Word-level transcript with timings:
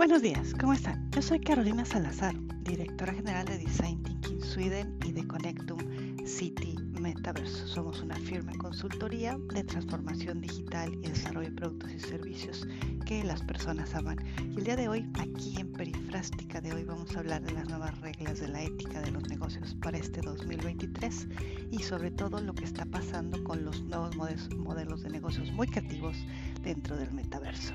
Buenos 0.00 0.22
días, 0.22 0.54
¿cómo 0.58 0.72
están? 0.72 1.10
Yo 1.10 1.20
soy 1.20 1.40
Carolina 1.40 1.84
Salazar, 1.84 2.34
directora 2.62 3.12
general 3.12 3.44
de 3.44 3.58
Design 3.58 4.02
Thinking 4.02 4.40
Sweden 4.40 4.98
y 5.04 5.12
de 5.12 5.26
Connectum 5.26 5.78
City 6.24 6.74
Metaverso. 6.98 7.66
Somos 7.66 8.00
una 8.00 8.16
firma 8.16 8.50
consultoría 8.56 9.36
de 9.52 9.62
transformación 9.62 10.40
digital 10.40 10.94
y 10.94 11.08
desarrollo 11.10 11.50
de 11.50 11.54
productos 11.54 11.92
y 11.92 12.00
servicios 12.00 12.66
que 13.04 13.22
las 13.24 13.42
personas 13.42 13.94
aman. 13.94 14.16
Y 14.38 14.56
el 14.56 14.64
día 14.64 14.76
de 14.76 14.88
hoy, 14.88 15.06
aquí 15.18 15.60
en 15.60 15.70
Perifrástica 15.70 16.62
de 16.62 16.72
hoy, 16.72 16.84
vamos 16.84 17.14
a 17.14 17.18
hablar 17.18 17.42
de 17.42 17.52
las 17.52 17.68
nuevas 17.68 18.00
reglas 18.00 18.40
de 18.40 18.48
la 18.48 18.62
ética 18.62 19.02
de 19.02 19.10
los 19.10 19.28
negocios 19.28 19.76
para 19.82 19.98
este 19.98 20.22
2023 20.22 21.28
y 21.72 21.78
sobre 21.82 22.10
todo 22.10 22.40
lo 22.40 22.54
que 22.54 22.64
está 22.64 22.86
pasando 22.86 23.44
con 23.44 23.66
los 23.66 23.82
nuevos 23.82 24.16
modelos 24.56 25.02
de 25.02 25.10
negocios 25.10 25.52
muy 25.52 25.66
creativos 25.66 26.16
dentro 26.62 26.96
del 26.96 27.12
metaverso 27.12 27.74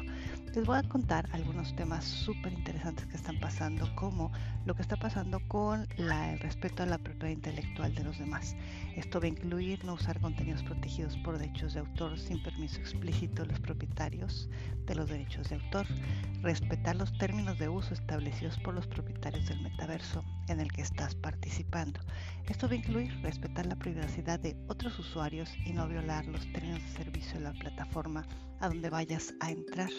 les 0.55 0.65
voy 0.65 0.77
a 0.77 0.83
contar 0.83 1.27
algunos 1.33 1.75
temas 1.75 2.05
súper 2.05 2.53
interesantes 2.53 3.05
que 3.07 3.17
están 3.17 3.37
pasando, 3.41 3.93
como 3.95 4.31
lo 4.65 4.73
que 4.73 4.83
está 4.83 4.95
pasando 4.95 5.41
con 5.49 5.85
el 5.97 6.39
respeto 6.39 6.83
a 6.83 6.85
la 6.85 6.97
propiedad 6.97 7.27
intelectual 7.27 7.93
de 7.93 8.05
los 8.05 8.17
demás. 8.19 8.55
Esto 8.95 9.19
va 9.19 9.25
a 9.25 9.29
incluir 9.29 9.83
no 9.83 9.95
usar 9.95 10.17
contenidos 10.21 10.63
protegidos 10.63 11.17
por 11.17 11.37
derechos 11.37 11.73
de 11.73 11.81
autor 11.81 12.17
sin 12.17 12.41
permiso 12.41 12.79
explícito 12.79 13.41
de 13.41 13.49
los 13.49 13.59
propietarios 13.59 14.49
de 14.85 14.95
los 14.95 15.09
derechos 15.09 15.49
de 15.49 15.55
autor, 15.55 15.87
respetar 16.41 16.95
los 16.95 17.11
términos 17.17 17.59
de 17.59 17.67
uso 17.67 17.93
establecidos 17.93 18.57
por 18.59 18.75
los 18.75 18.87
propietarios 18.87 19.49
del 19.49 19.61
metaverso 19.61 20.23
en 20.47 20.61
el 20.61 20.71
que 20.71 20.83
estás 20.83 21.15
participando. 21.15 21.99
Esto 22.47 22.67
va 22.67 22.73
a 22.73 22.77
incluir 22.77 23.13
respetar 23.21 23.65
la 23.65 23.75
privacidad 23.75 24.39
de 24.39 24.55
otros 24.69 24.97
usuarios 24.99 25.49
y 25.65 25.73
no 25.73 25.85
violar 25.89 26.25
los 26.27 26.49
términos 26.53 26.81
de 26.81 27.03
servicio 27.03 27.39
de 27.39 27.43
la 27.43 27.53
plataforma 27.53 28.25
a 28.59 28.67
donde 28.67 28.89
vayas 28.89 29.33
a 29.39 29.51
entrar. 29.51 29.89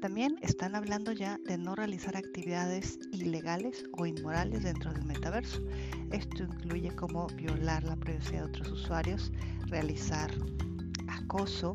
También 0.00 0.36
están 0.42 0.76
hablando 0.76 1.10
ya 1.10 1.38
de 1.44 1.58
no 1.58 1.74
realizar 1.74 2.16
actividades 2.16 3.00
ilegales 3.10 3.84
o 3.98 4.06
inmorales 4.06 4.62
dentro 4.62 4.92
del 4.92 5.04
metaverso. 5.04 5.60
Esto 6.12 6.44
incluye 6.44 6.94
como 6.94 7.26
violar 7.28 7.82
la 7.82 7.96
privacidad 7.96 8.42
de 8.42 8.48
otros 8.48 8.70
usuarios, 8.70 9.32
realizar 9.66 10.30
acoso 11.08 11.72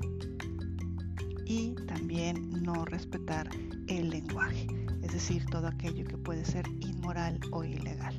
y 1.46 1.76
también 1.88 2.64
no 2.64 2.86
respetar 2.86 3.50
el 3.88 4.10
lenguaje, 4.10 4.68
es 5.02 5.12
decir, 5.12 5.46
todo 5.48 5.68
aquello 5.68 6.06
que 6.06 6.18
puede 6.18 6.46
ser 6.46 6.66
inmoral 6.80 7.40
o 7.52 7.64
ilegal. 7.64 8.18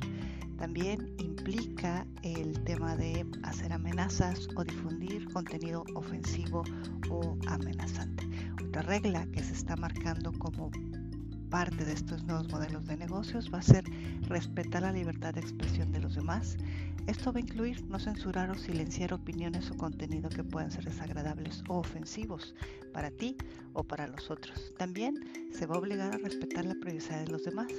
También 0.57 1.13
implica 1.17 2.05
el 2.21 2.63
de 2.97 3.25
hacer 3.43 3.73
amenazas 3.73 4.47
o 4.55 4.63
difundir 4.63 5.31
contenido 5.31 5.83
ofensivo 5.95 6.63
o 7.09 7.37
amenazante 7.47 8.25
regla 8.85 9.25
que 9.31 9.43
se 9.43 9.53
está 9.53 9.75
marcando 9.75 10.31
como 10.33 10.69
parte 11.49 11.85
de 11.85 11.93
estos 11.93 12.23
nuevos 12.23 12.49
modelos 12.49 12.85
de 12.85 12.97
negocios 12.97 13.49
va 13.53 13.59
a 13.59 13.61
ser 13.61 13.83
respetar 14.27 14.83
la 14.83 14.91
libertad 14.91 15.33
de 15.33 15.41
expresión 15.41 15.91
de 15.91 16.01
los 16.01 16.15
demás. 16.15 16.57
Esto 17.07 17.31
va 17.31 17.37
a 17.37 17.41
incluir 17.41 17.83
no 17.85 17.99
censurar 17.99 18.49
o 18.51 18.55
silenciar 18.55 19.13
opiniones 19.13 19.71
o 19.71 19.77
contenido 19.77 20.29
que 20.29 20.43
puedan 20.43 20.71
ser 20.71 20.85
desagradables 20.85 21.63
o 21.67 21.79
ofensivos 21.79 22.55
para 22.93 23.11
ti 23.11 23.37
o 23.73 23.83
para 23.83 24.07
los 24.07 24.29
otros. 24.29 24.73
También 24.77 25.15
se 25.51 25.65
va 25.65 25.75
a 25.75 25.79
obligar 25.79 26.13
a 26.13 26.17
respetar 26.17 26.65
la 26.65 26.75
privacidad 26.75 27.25
de 27.25 27.31
los 27.31 27.43
demás. 27.43 27.71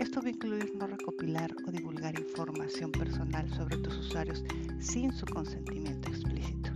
Esto 0.00 0.22
va 0.22 0.28
a 0.28 0.30
incluir 0.30 0.72
no 0.76 0.86
recopilar 0.86 1.54
o 1.66 1.70
divulgar 1.70 2.18
información 2.18 2.90
personal 2.90 3.46
sobre 3.50 3.76
tus 3.76 3.98
usuarios 3.98 4.42
sin 4.78 5.12
su 5.12 5.26
consentimiento 5.26 6.08
explícito. 6.08 6.70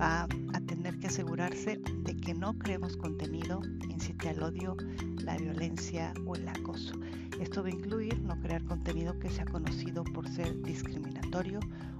Va 0.00 0.22
a 0.22 0.60
tener 0.60 0.96
que 1.00 1.08
asegurarse 1.08 1.80
de 2.04 2.16
que 2.16 2.32
no 2.32 2.56
creemos 2.56 2.96
contenido 2.96 3.60
incite 3.88 4.28
al 4.28 4.40
odio, 4.44 4.76
la 5.24 5.36
violencia 5.36 6.14
o 6.26 6.36
el 6.36 6.46
acoso. 6.46 6.94
Esto 7.40 7.64
va 7.64 7.70
a 7.70 7.72
incluir 7.72 8.20
no 8.20 8.40
crear 8.40 8.62
contenido 8.62 9.18
que 9.18 9.30
sea 9.30 9.46
conocido 9.46 10.04
por 10.04 10.28
ser 10.28 10.62
discriminatorio, 10.62 11.58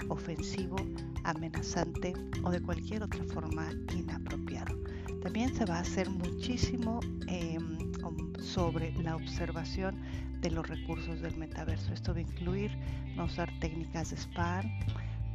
ofensivo, 0.09 0.77
amenazante 1.25 2.13
o 2.45 2.51
de 2.53 2.63
cualquier 2.63 3.03
otra 3.03 3.25
forma 3.25 3.73
inapropiado. 3.93 4.79
También 5.21 5.53
se 5.53 5.65
va 5.65 5.79
a 5.79 5.81
hacer 5.81 6.09
muchísimo 6.09 7.01
em, 7.27 7.91
sobre 8.41 8.93
la 9.03 9.17
observación 9.17 9.97
de 10.41 10.51
los 10.51 10.69
recursos 10.69 11.21
del 11.21 11.37
metaverso. 11.37 11.93
Esto 11.93 12.13
va 12.13 12.19
a 12.19 12.23
incluir 12.23 12.71
no 13.17 13.25
usar 13.25 13.51
técnicas 13.61 14.11
de 14.11 14.17
spam, 14.17 14.71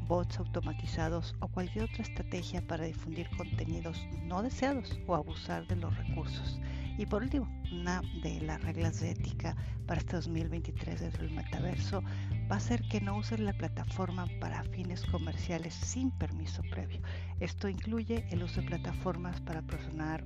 bots 0.07 0.37
automatizados 0.37 1.35
o 1.39 1.47
cualquier 1.47 1.85
otra 1.85 2.03
estrategia 2.03 2.65
para 2.65 2.85
difundir 2.85 3.27
contenidos 3.37 4.07
no 4.23 4.43
deseados 4.43 4.99
o 5.07 5.15
abusar 5.15 5.65
de 5.67 5.75
los 5.77 5.95
recursos. 5.97 6.59
Y 6.97 7.05
por 7.05 7.23
último, 7.23 7.49
una 7.73 8.01
de 8.23 8.39
las 8.41 8.61
reglas 8.63 9.01
de 9.01 9.11
ética 9.11 9.55
para 9.85 9.99
este 9.99 10.15
2023 10.15 11.01
dentro 11.01 11.23
del 11.23 11.35
metaverso 11.35 12.01
va 12.49 12.55
a 12.55 12.61
ser 12.61 12.81
que 12.87 13.01
no 13.01 13.17
usen 13.17 13.45
la 13.45 13.53
plataforma 13.53 14.27
para 14.39 14.63
fines 14.63 15.03
comerciales 15.05 15.73
sin 15.73 16.11
permiso 16.11 16.61
previo. 16.71 17.01
Esto 17.39 17.67
incluye 17.67 18.25
el 18.31 18.43
uso 18.43 18.61
de 18.61 18.67
plataformas 18.67 19.41
para 19.41 19.61
promocionar 19.61 20.23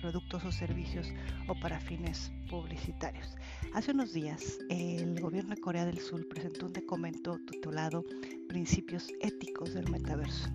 productos 0.00 0.44
o 0.44 0.52
servicios 0.52 1.12
o 1.48 1.54
para 1.60 1.80
fines 1.80 2.32
publicitarios. 2.48 3.36
Hace 3.74 3.92
unos 3.92 4.12
días, 4.12 4.58
el 4.70 5.20
gobierno 5.20 5.54
de 5.54 5.60
Corea 5.60 5.84
del 5.84 5.98
Sur 5.98 6.26
presentó 6.28 6.66
un 6.66 6.72
documento 6.72 7.38
titulado 7.50 8.04
Principios 8.48 9.08
éticos 9.20 9.74
del 9.74 9.90
metaverso. 9.90 10.48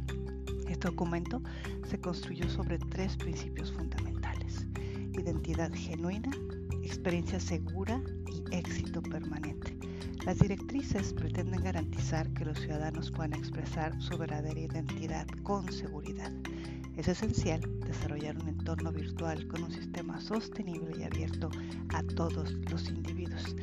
Este 0.67 0.87
documento 0.87 1.41
se 1.87 1.99
construyó 1.99 2.49
sobre 2.49 2.79
tres 2.79 3.15
principios 3.17 3.71
fundamentales. 3.71 4.65
Identidad 5.13 5.71
genuina, 5.73 6.31
experiencia 6.81 7.39
segura 7.39 8.01
y 8.31 8.55
éxito 8.55 9.01
permanente. 9.01 9.77
Las 10.25 10.39
directrices 10.39 11.13
pretenden 11.13 11.63
garantizar 11.63 12.31
que 12.33 12.45
los 12.45 12.57
ciudadanos 12.57 13.11
puedan 13.11 13.33
expresar 13.33 14.01
su 14.01 14.17
verdadera 14.17 14.59
identidad 14.59 15.27
con 15.43 15.69
seguridad. 15.71 16.31
Es 16.95 17.07
esencial 17.07 17.61
desarrollar 17.87 18.37
un 18.37 18.49
entorno 18.49 18.91
virtual 18.91 19.47
con 19.47 19.63
un 19.63 19.71
sistema 19.71 20.21
sostenible 20.21 20.95
y 20.99 21.03
abierto 21.03 21.49
a 21.89 22.03
todos 22.03 22.53
los 22.69 22.87
individuos. 22.89 23.55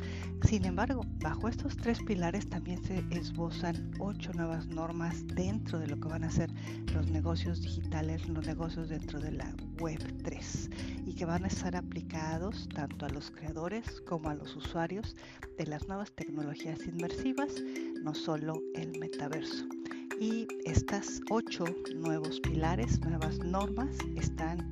Sin 0.43 0.65
embargo, 0.65 1.05
bajo 1.21 1.47
estos 1.47 1.77
tres 1.77 1.99
pilares 2.03 2.49
también 2.49 2.83
se 2.83 3.05
esbozan 3.09 3.91
ocho 3.99 4.33
nuevas 4.33 4.67
normas 4.67 5.25
dentro 5.27 5.79
de 5.79 5.87
lo 5.87 5.99
que 5.99 6.09
van 6.09 6.25
a 6.25 6.31
ser 6.31 6.49
los 6.93 7.09
negocios 7.09 7.61
digitales, 7.61 8.27
los 8.27 8.45
negocios 8.45 8.89
dentro 8.89 9.19
de 9.19 9.31
la 9.31 9.55
Web 9.79 10.01
3 10.23 10.69
y 11.05 11.13
que 11.13 11.25
van 11.25 11.45
a 11.45 11.47
estar 11.47 11.75
aplicados 11.75 12.67
tanto 12.75 13.05
a 13.05 13.09
los 13.09 13.31
creadores 13.31 14.01
como 14.01 14.29
a 14.29 14.35
los 14.35 14.55
usuarios 14.57 15.15
de 15.57 15.67
las 15.67 15.87
nuevas 15.87 16.11
tecnologías 16.11 16.85
inmersivas, 16.85 17.63
no 18.03 18.13
solo 18.13 18.61
el 18.75 18.99
metaverso. 18.99 19.80
Y 20.21 20.47
estas 20.65 21.19
ocho 21.31 21.65
nuevos 21.95 22.39
pilares, 22.41 23.01
nuevas 23.01 23.39
normas, 23.39 23.97
están 24.15 24.71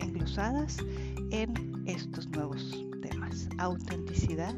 englosadas 0.00 0.78
en 1.30 1.84
estos 1.86 2.28
nuevos 2.30 2.84
temas. 3.00 3.48
Autenticidad, 3.58 4.56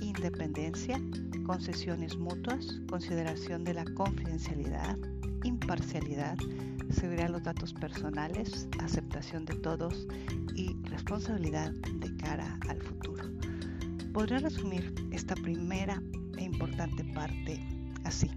independencia, 0.00 0.98
concesiones 1.44 2.16
mutuas, 2.16 2.80
consideración 2.88 3.62
de 3.62 3.74
la 3.74 3.84
confidencialidad, 3.92 4.96
imparcialidad, 5.44 6.38
seguridad 6.88 7.26
de 7.26 7.32
los 7.32 7.42
datos 7.42 7.74
personales, 7.74 8.66
aceptación 8.80 9.44
de 9.44 9.56
todos 9.56 10.08
y 10.54 10.74
responsabilidad 10.84 11.72
de 11.72 12.16
cara 12.16 12.58
al 12.70 12.80
futuro. 12.80 13.22
Podría 14.14 14.38
resumir 14.38 14.94
esta 15.10 15.34
primera 15.34 16.02
e 16.38 16.44
importante 16.44 17.04
parte 17.12 17.60
así. 18.02 18.30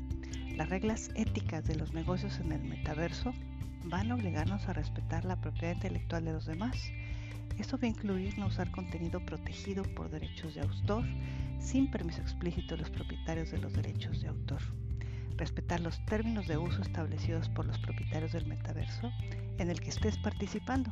Las 0.59 0.68
reglas 0.68 1.09
éticas 1.16 1.64
de 1.64 1.78
los 1.78 1.94
negocios 1.94 2.38
en 2.42 2.52
el 2.52 2.62
metaverso 2.62 3.34
van 3.86 4.12
a 4.12 4.16
obligarnos 4.16 4.68
a 4.68 4.74
respetar 4.74 5.23
la 5.23 5.40
propiedad 5.40 5.73
intelectual 5.73 6.26
de 6.26 6.34
los 6.34 6.46
demás. 6.46 6.76
Esto 7.58 7.78
va 7.78 7.85
a 7.85 7.91
incluir 7.91 8.38
no 8.38 8.47
usar 8.47 8.70
contenido 8.70 9.26
protegido 9.26 9.84
por 9.96 10.09
derechos 10.09 10.56
de 10.56 10.61
autor 10.61 11.06
sin 11.61 11.90
permiso 11.90 12.20
explícito 12.20 12.76
de 12.76 12.82
los 12.82 12.90
propietarios 12.90 13.52
de 13.52 13.59
los 13.59 13.72
derechos 13.72 14.22
de 14.22 14.28
autor. 14.28 14.61
Respetar 15.38 15.79
los 15.79 16.06
términos 16.06 16.46
de 16.46 16.58
uso 16.58 16.82
establecidos 16.82 17.47
por 17.47 17.66
los 17.66 17.79
propietarios 17.79 18.34
del 18.34 18.46
metaverso 18.46 19.14
en 19.59 19.70
el 19.70 19.79
que 19.79 19.91
estés 19.91 20.17
participando. 20.17 20.91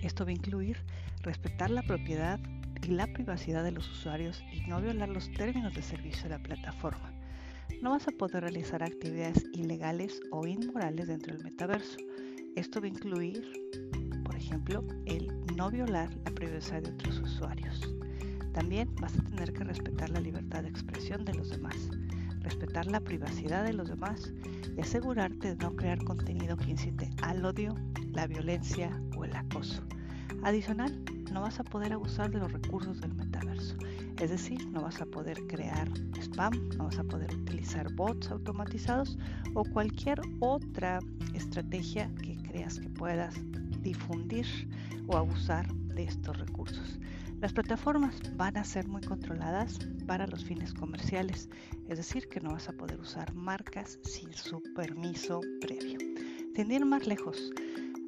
Esto 0.00 0.24
va 0.24 0.30
a 0.30 0.34
incluir 0.36 0.78
respetar 1.20 1.68
la 1.68 1.82
propiedad 1.82 2.40
y 2.82 2.86
la 2.86 3.08
privacidad 3.08 3.62
de 3.62 3.72
los 3.72 3.90
usuarios 3.90 4.42
y 4.54 4.62
no 4.62 4.80
violar 4.80 5.10
los 5.10 5.30
términos 5.32 5.74
de 5.74 5.82
servicio 5.82 6.22
de 6.22 6.30
la 6.30 6.38
plataforma 6.38 7.15
no 7.82 7.90
vas 7.90 8.08
a 8.08 8.12
poder 8.12 8.42
realizar 8.42 8.82
actividades 8.82 9.44
ilegales 9.52 10.20
o 10.30 10.46
inmorales 10.46 11.08
dentro 11.08 11.34
del 11.34 11.44
metaverso. 11.44 11.98
Esto 12.54 12.80
va 12.80 12.86
a 12.86 12.90
incluir, 12.90 13.44
por 14.24 14.34
ejemplo, 14.34 14.84
el 15.04 15.30
no 15.56 15.70
violar 15.70 16.10
la 16.24 16.30
privacidad 16.30 16.82
de 16.82 16.90
otros 16.90 17.18
usuarios. 17.20 17.94
También 18.52 18.94
vas 19.00 19.18
a 19.18 19.22
tener 19.22 19.52
que 19.52 19.64
respetar 19.64 20.10
la 20.10 20.20
libertad 20.20 20.62
de 20.62 20.70
expresión 20.70 21.24
de 21.24 21.34
los 21.34 21.50
demás, 21.50 21.90
respetar 22.40 22.86
la 22.86 23.00
privacidad 23.00 23.64
de 23.64 23.74
los 23.74 23.88
demás 23.88 24.32
y 24.76 24.80
asegurarte 24.80 25.54
de 25.54 25.56
no 25.56 25.76
crear 25.76 26.02
contenido 26.04 26.56
que 26.56 26.70
incite 26.70 27.10
al 27.22 27.44
odio, 27.44 27.74
la 28.12 28.26
violencia 28.26 28.90
o 29.16 29.24
el 29.24 29.36
acoso. 29.36 29.82
Adicional, 30.42 31.02
no 31.36 31.42
vas 31.42 31.60
a 31.60 31.64
poder 31.64 31.92
abusar 31.92 32.30
de 32.30 32.38
los 32.38 32.50
recursos 32.50 32.98
del 33.02 33.12
metaverso. 33.14 33.76
Es 34.18 34.30
decir, 34.30 34.66
no 34.68 34.80
vas 34.80 35.02
a 35.02 35.04
poder 35.04 35.46
crear 35.46 35.86
spam, 36.18 36.70
no 36.78 36.84
vas 36.84 36.98
a 36.98 37.04
poder 37.04 37.30
utilizar 37.34 37.92
bots 37.92 38.30
automatizados 38.30 39.18
o 39.52 39.62
cualquier 39.62 40.18
otra 40.40 40.98
estrategia 41.34 42.10
que 42.22 42.38
creas 42.38 42.80
que 42.80 42.88
puedas 42.88 43.34
difundir 43.82 44.46
o 45.08 45.18
abusar 45.18 45.70
de 45.74 46.04
estos 46.04 46.38
recursos. 46.38 46.98
Las 47.42 47.52
plataformas 47.52 48.18
van 48.38 48.56
a 48.56 48.64
ser 48.64 48.88
muy 48.88 49.02
controladas 49.02 49.78
para 50.06 50.26
los 50.26 50.42
fines 50.42 50.72
comerciales, 50.72 51.50
es 51.86 51.98
decir, 51.98 52.30
que 52.30 52.40
no 52.40 52.52
vas 52.52 52.70
a 52.70 52.72
poder 52.72 52.98
usar 52.98 53.34
marcas 53.34 53.98
sin 54.04 54.32
su 54.32 54.62
permiso 54.74 55.42
previo. 55.60 55.98
Sin 56.54 56.88
más 56.88 57.06
lejos, 57.06 57.52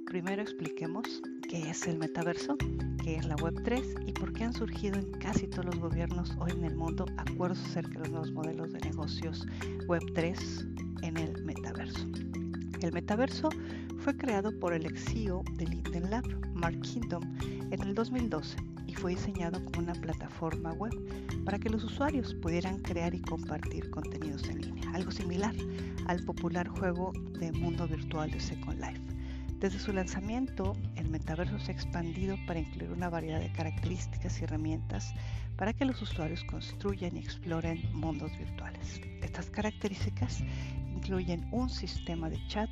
primero 0.06 0.40
expliquemos 0.40 1.20
qué 1.48 1.70
es 1.70 1.86
el 1.86 1.98
metaverso, 1.98 2.58
qué 3.02 3.16
es 3.16 3.24
la 3.24 3.34
Web3 3.36 4.06
y 4.06 4.12
por 4.12 4.34
qué 4.34 4.44
han 4.44 4.52
surgido 4.52 4.98
en 4.98 5.10
casi 5.12 5.46
todos 5.46 5.64
los 5.64 5.78
gobiernos 5.78 6.36
hoy 6.38 6.52
en 6.52 6.64
el 6.64 6.76
mundo 6.76 7.06
acuerdos 7.16 7.58
acerca 7.64 8.00
de 8.00 8.00
los 8.00 8.10
nuevos 8.10 8.32
modelos 8.32 8.72
de 8.72 8.80
negocios 8.80 9.46
Web3 9.86 11.02
en 11.02 11.16
el 11.16 11.42
metaverso. 11.44 12.06
El 12.82 12.92
metaverso 12.92 13.48
fue 13.98 14.14
creado 14.14 14.56
por 14.60 14.74
el 14.74 14.84
ex 14.84 15.04
CEO 15.06 15.42
de 15.54 15.66
Linden 15.66 16.10
Lab, 16.10 16.24
Mark 16.52 16.78
Kingdom, 16.82 17.22
en 17.40 17.82
el 17.82 17.94
2012 17.94 18.56
y 18.86 18.94
fue 18.94 19.12
diseñado 19.12 19.64
como 19.64 19.80
una 19.80 19.94
plataforma 19.94 20.74
web 20.74 20.92
para 21.46 21.58
que 21.58 21.70
los 21.70 21.82
usuarios 21.82 22.34
pudieran 22.34 22.78
crear 22.80 23.14
y 23.14 23.22
compartir 23.22 23.90
contenidos 23.90 24.46
en 24.50 24.60
línea, 24.60 24.90
algo 24.92 25.10
similar 25.10 25.54
al 26.06 26.22
popular 26.24 26.68
juego 26.68 27.12
de 27.38 27.52
mundo 27.52 27.88
virtual 27.88 28.30
de 28.30 28.38
Second 28.38 28.80
Life. 28.80 29.07
Desde 29.58 29.81
su 29.81 29.93
lanzamiento, 29.93 30.76
el 30.94 31.08
metaverso 31.08 31.58
se 31.58 31.72
ha 31.72 31.75
expandido 31.75 32.37
para 32.46 32.60
incluir 32.60 32.93
una 32.93 33.08
variedad 33.08 33.40
de 33.40 33.50
características 33.50 34.40
y 34.40 34.44
herramientas 34.44 35.12
para 35.56 35.72
que 35.72 35.84
los 35.84 36.00
usuarios 36.00 36.44
construyan 36.44 37.16
y 37.16 37.19
exploren 37.19 37.82
mundos 37.93 38.31
virtuales. 38.38 39.00
Estas 39.20 39.50
características 39.50 40.44
incluyen 40.94 41.49
un 41.50 41.69
sistema 41.70 42.31
de 42.31 42.38
chat, 42.46 42.70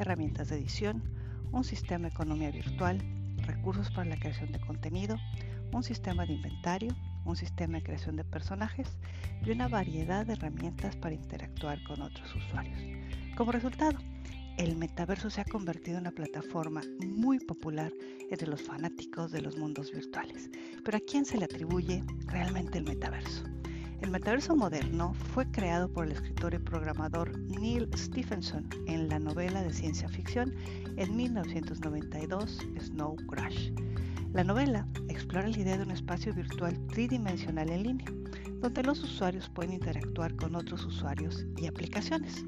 herramientas 0.00 0.48
de 0.48 0.56
edición, 0.56 1.04
un 1.52 1.62
sistema 1.62 2.08
de 2.08 2.14
economía 2.14 2.50
virtual, 2.50 2.98
recursos 3.46 3.92
para 3.92 4.10
la 4.10 4.16
creación 4.16 4.50
de 4.50 4.58
contenido, 4.58 5.16
un 5.72 5.84
sistema 5.84 6.26
de 6.26 6.32
inventario, 6.32 6.96
un 7.24 7.36
sistema 7.36 7.78
de 7.78 7.84
creación 7.84 8.16
de 8.16 8.24
personajes 8.24 8.88
y 9.46 9.50
una 9.50 9.68
variedad 9.68 10.26
de 10.26 10.32
herramientas 10.32 10.96
para 10.96 11.14
interactuar 11.14 11.80
con 11.84 12.02
otros 12.02 12.34
usuarios. 12.34 12.78
Como 13.36 13.52
resultado, 13.52 13.98
el 14.56 14.76
metaverso 14.76 15.30
se 15.30 15.40
ha 15.40 15.44
convertido 15.44 15.96
en 15.96 16.02
una 16.02 16.12
plataforma 16.12 16.82
muy 17.04 17.40
popular 17.40 17.92
entre 18.30 18.48
los 18.48 18.62
fanáticos 18.62 19.32
de 19.32 19.42
los 19.42 19.56
mundos 19.56 19.90
virtuales. 19.92 20.48
Pero 20.84 20.96
¿a 20.96 21.00
quién 21.00 21.24
se 21.24 21.38
le 21.38 21.44
atribuye 21.44 22.04
realmente 22.26 22.78
el 22.78 22.84
metaverso? 22.84 23.44
El 24.00 24.10
metaverso 24.10 24.54
moderno 24.54 25.14
fue 25.14 25.50
creado 25.50 25.90
por 25.90 26.06
el 26.06 26.12
escritor 26.12 26.54
y 26.54 26.58
programador 26.58 27.36
Neil 27.38 27.88
Stephenson 27.96 28.68
en 28.86 29.08
la 29.08 29.18
novela 29.18 29.62
de 29.62 29.72
ciencia 29.72 30.08
ficción 30.08 30.54
en 30.96 31.16
1992 31.16 32.58
Snow 32.78 33.16
Crash. 33.28 33.70
La 34.32 34.44
novela 34.44 34.86
explora 35.08 35.48
la 35.48 35.58
idea 35.58 35.78
de 35.78 35.84
un 35.84 35.90
espacio 35.90 36.34
virtual 36.34 36.78
tridimensional 36.88 37.70
en 37.70 37.82
línea, 37.82 38.12
donde 38.60 38.82
los 38.82 39.02
usuarios 39.02 39.48
pueden 39.48 39.74
interactuar 39.74 40.34
con 40.36 40.54
otros 40.54 40.84
usuarios 40.84 41.46
y 41.56 41.66
aplicaciones. 41.66 42.44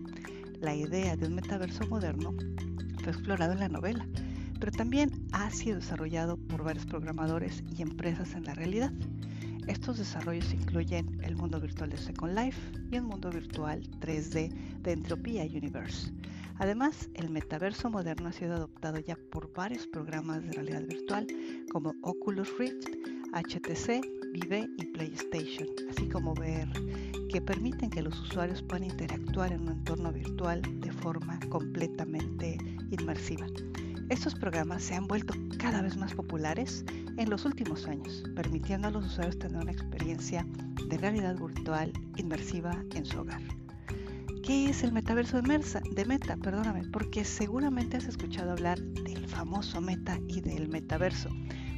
La 0.60 0.74
idea 0.74 1.16
de 1.16 1.26
un 1.26 1.34
metaverso 1.34 1.86
moderno 1.86 2.34
fue 3.02 3.12
explorado 3.12 3.52
en 3.52 3.60
la 3.60 3.68
novela, 3.68 4.06
pero 4.58 4.72
también 4.72 5.10
ha 5.32 5.50
sido 5.50 5.76
desarrollado 5.76 6.38
por 6.38 6.64
varios 6.64 6.86
programadores 6.86 7.62
y 7.76 7.82
empresas 7.82 8.34
en 8.34 8.44
la 8.44 8.54
realidad. 8.54 8.92
Estos 9.66 9.98
desarrollos 9.98 10.54
incluyen 10.54 11.20
el 11.22 11.36
mundo 11.36 11.60
virtual 11.60 11.90
de 11.90 11.98
Second 11.98 12.38
Life 12.38 12.60
y 12.90 12.98
un 12.98 13.06
mundo 13.06 13.30
virtual 13.30 13.82
3D 14.00 14.80
de 14.80 14.92
Entropia 14.92 15.44
Universe. 15.44 16.10
Además, 16.58 17.10
el 17.14 17.28
metaverso 17.28 17.90
moderno 17.90 18.28
ha 18.28 18.32
sido 18.32 18.54
adoptado 18.54 18.98
ya 18.98 19.18
por 19.30 19.52
varios 19.52 19.86
programas 19.86 20.42
de 20.42 20.52
realidad 20.52 20.82
virtual 20.86 21.26
como 21.70 21.94
Oculus 22.02 22.48
Rift, 22.58 22.88
HTC, 23.42 24.00
Vive 24.32 24.68
y 24.78 24.86
PlayStation, 24.86 25.68
así 25.90 26.08
como 26.08 26.32
VR, 26.32 26.70
que 27.28 27.40
permiten 27.40 27.90
que 27.90 28.02
los 28.02 28.18
usuarios 28.20 28.62
puedan 28.62 28.84
interactuar 28.84 29.52
en 29.52 29.62
un 29.62 29.68
entorno 29.68 30.12
virtual 30.12 30.62
de 30.80 30.90
forma 30.92 31.38
completamente 31.50 32.56
inmersiva. 32.90 33.46
Estos 34.08 34.34
programas 34.34 34.82
se 34.82 34.94
han 34.94 35.06
vuelto 35.06 35.34
cada 35.58 35.82
vez 35.82 35.96
más 35.96 36.14
populares 36.14 36.84
en 37.16 37.28
los 37.28 37.44
últimos 37.44 37.86
años, 37.86 38.24
permitiendo 38.34 38.88
a 38.88 38.90
los 38.90 39.06
usuarios 39.06 39.38
tener 39.38 39.60
una 39.60 39.72
experiencia 39.72 40.46
de 40.88 40.96
realidad 40.96 41.36
virtual 41.36 41.92
inmersiva 42.16 42.84
en 42.94 43.04
su 43.04 43.20
hogar. 43.20 43.42
¿Qué 44.42 44.70
es 44.70 44.84
el 44.84 44.92
metaverso 44.92 45.42
de, 45.42 45.82
de 45.90 46.04
Meta? 46.04 46.36
Perdóname, 46.36 46.84
porque 46.92 47.24
seguramente 47.24 47.96
has 47.96 48.06
escuchado 48.06 48.52
hablar 48.52 48.80
del 48.80 49.26
famoso 49.26 49.80
Meta 49.80 50.20
y 50.28 50.40
del 50.40 50.68
metaverso. 50.68 51.28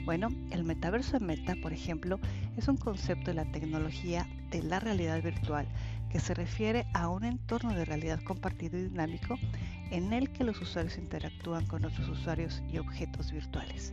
Bueno, 0.04 0.28
el 0.50 0.64
metaverso 0.64 1.18
de 1.18 1.24
Meta, 1.24 1.54
por 1.62 1.72
ejemplo, 1.72 2.18
es 2.56 2.68
un 2.68 2.76
concepto 2.76 3.30
de 3.30 3.34
la 3.34 3.50
tecnología 3.52 4.26
de 4.50 4.62
la 4.62 4.80
realidad 4.80 5.22
virtual 5.22 5.68
que 6.10 6.20
se 6.20 6.34
refiere 6.34 6.86
a 6.94 7.08
un 7.08 7.24
entorno 7.24 7.74
de 7.74 7.84
realidad 7.84 8.22
compartido 8.22 8.78
y 8.78 8.84
dinámico 8.84 9.38
en 9.90 10.12
el 10.12 10.30
que 10.30 10.44
los 10.44 10.60
usuarios 10.60 10.96
interactúan 10.98 11.66
con 11.66 11.84
otros 11.84 12.08
usuarios 12.08 12.62
y 12.72 12.78
objetos 12.78 13.32
virtuales. 13.32 13.92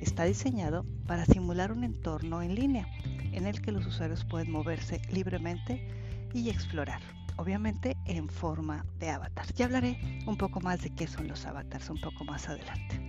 Está 0.00 0.24
diseñado 0.24 0.84
para 1.06 1.24
simular 1.24 1.72
un 1.72 1.84
entorno 1.84 2.42
en 2.42 2.54
línea 2.54 2.86
en 3.32 3.46
el 3.46 3.62
que 3.62 3.72
los 3.72 3.86
usuarios 3.86 4.24
pueden 4.24 4.50
moverse 4.50 5.00
libremente 5.10 5.88
y 6.34 6.50
explorar, 6.50 7.00
obviamente 7.36 7.96
en 8.04 8.28
forma 8.28 8.84
de 8.98 9.10
avatar. 9.10 9.46
Ya 9.54 9.66
hablaré 9.66 9.98
un 10.26 10.36
poco 10.36 10.60
más 10.60 10.82
de 10.82 10.90
qué 10.90 11.06
son 11.06 11.28
los 11.28 11.46
avatars 11.46 11.88
un 11.90 12.00
poco 12.00 12.24
más 12.24 12.48
adelante. 12.48 13.00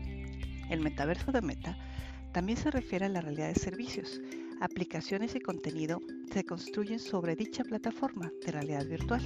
El 0.69 0.80
metaverso 0.81 1.31
de 1.31 1.42
Meta 1.42 1.77
también 2.36 2.58
se 2.58 2.70
refiere 2.70 3.06
a 3.06 3.10
la 3.10 3.22
realidad 3.22 3.48
de 3.48 3.56
servicios. 3.56 4.20
Aplicaciones 4.60 5.34
y 5.36 5.40
contenido 5.40 6.02
se 6.34 6.44
construyen 6.44 7.00
sobre 7.00 7.34
dicha 7.34 7.64
plataforma 7.64 8.30
de 8.46 8.52
realidad 8.52 8.86
virtual. 8.88 9.22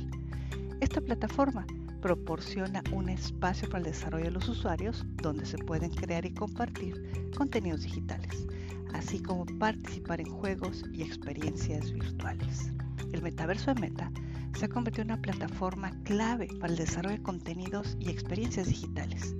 Esta 0.79 1.01
plataforma 1.01 1.65
proporciona 2.03 2.83
un 2.93 3.09
espacio 3.09 3.67
para 3.67 3.79
el 3.79 3.91
desarrollo 3.91 4.25
de 4.25 4.31
los 4.31 4.47
usuarios 4.47 5.07
donde 5.23 5.47
se 5.47 5.57
pueden 5.57 5.89
crear 5.89 6.23
y 6.23 6.35
compartir 6.35 7.31
contenidos 7.35 7.81
digitales, 7.81 8.45
así 8.93 9.19
como 9.23 9.47
participar 9.57 10.21
en 10.21 10.29
juegos 10.29 10.83
y 10.93 11.01
experiencias 11.01 11.91
virtuales. 11.91 12.71
El 13.11 13.23
metaverso 13.23 13.73
de 13.73 13.81
Meta 13.81 14.11
se 14.55 14.65
ha 14.65 14.69
convertido 14.69 15.01
en 15.01 15.13
una 15.13 15.21
plataforma 15.23 15.99
clave 16.03 16.47
para 16.59 16.71
el 16.71 16.77
desarrollo 16.77 17.17
de 17.17 17.23
contenidos 17.23 17.97
y 17.99 18.11
experiencias 18.11 18.67
digitales. 18.67 19.35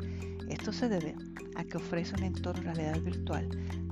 Esto 0.49 0.73
se 0.73 0.89
debe 0.89 1.15
a 1.55 1.63
que 1.63 1.77
ofrece 1.77 2.15
un 2.15 2.23
entorno 2.23 2.63
de 2.63 2.73
realidad 2.73 3.01
virtual 3.01 3.47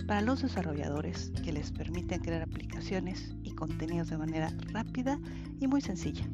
para 0.08 0.22
los 0.22 0.42
desarrolladores 0.42 1.32
que 1.44 1.52
les 1.52 1.72
permiten 1.72 2.20
crear 2.20 2.42
aplicaciones 2.42 3.36
y 3.44 3.52
contenidos 3.52 4.10
de 4.10 4.18
manera 4.18 4.52
rápida 4.72 5.20
y 5.60 5.68
muy 5.68 5.82
sencilla. 5.82 6.28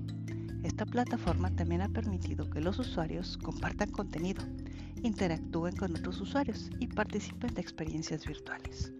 Esta 0.63 0.85
plataforma 0.85 1.53
también 1.53 1.81
ha 1.81 1.89
permitido 1.89 2.49
que 2.49 2.61
los 2.61 2.79
usuarios 2.79 3.37
compartan 3.37 3.91
contenido, 3.91 4.43
interactúen 5.01 5.75
con 5.75 5.95
otros 5.95 6.21
usuarios 6.21 6.69
y 6.79 6.87
participen 6.87 7.53
de 7.53 7.61
experiencias 7.61 8.25
virtuales. 8.25 8.93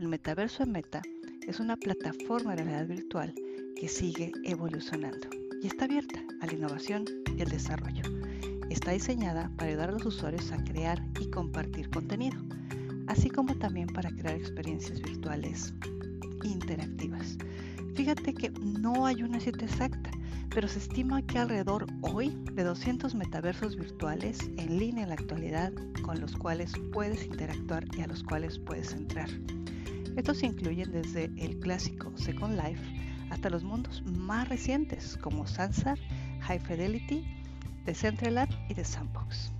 El 0.00 0.08
metaverso 0.08 0.64
en 0.64 0.72
Meta 0.72 1.02
es 1.46 1.60
una 1.60 1.76
plataforma 1.76 2.56
de 2.56 2.64
realidad 2.64 2.88
virtual 2.88 3.34
que 3.76 3.86
sigue 3.88 4.32
evolucionando 4.44 5.28
y 5.62 5.68
está 5.68 5.84
abierta 5.84 6.20
a 6.40 6.46
la 6.46 6.52
innovación 6.52 7.04
y 7.36 7.42
el 7.42 7.50
desarrollo. 7.50 8.15
Está 8.76 8.90
diseñada 8.90 9.50
para 9.56 9.70
ayudar 9.70 9.88
a 9.88 9.92
los 9.92 10.04
usuarios 10.04 10.52
a 10.52 10.62
crear 10.62 11.02
y 11.18 11.30
compartir 11.30 11.88
contenido, 11.88 12.38
así 13.06 13.30
como 13.30 13.54
también 13.56 13.88
para 13.88 14.10
crear 14.10 14.36
experiencias 14.36 15.00
virtuales 15.00 15.72
interactivas. 16.44 17.38
Fíjate 17.94 18.34
que 18.34 18.50
no 18.50 19.06
hay 19.06 19.22
una 19.22 19.40
cita 19.40 19.64
exacta, 19.64 20.10
pero 20.50 20.68
se 20.68 20.78
estima 20.78 21.22
que 21.22 21.38
alrededor 21.38 21.86
hoy 22.02 22.36
de 22.52 22.64
200 22.64 23.14
metaversos 23.14 23.76
virtuales 23.76 24.40
en 24.58 24.78
línea 24.78 25.04
en 25.04 25.08
la 25.08 25.14
actualidad 25.14 25.72
con 26.02 26.20
los 26.20 26.36
cuales 26.36 26.70
puedes 26.92 27.24
interactuar 27.24 27.86
y 27.96 28.02
a 28.02 28.06
los 28.06 28.22
cuales 28.22 28.58
puedes 28.58 28.92
entrar. 28.92 29.30
Estos 30.16 30.42
incluyen 30.42 30.92
desde 30.92 31.32
el 31.38 31.58
clásico 31.60 32.12
Second 32.16 32.60
Life 32.62 32.82
hasta 33.30 33.48
los 33.48 33.64
mundos 33.64 34.02
más 34.04 34.50
recientes 34.50 35.16
como 35.22 35.46
Sansar, 35.46 35.98
High 36.42 36.60
Fidelity, 36.60 37.24
Decentraland 37.86 38.52
y 38.68 38.74
The 38.74 38.84
Sandbox. 38.84 39.52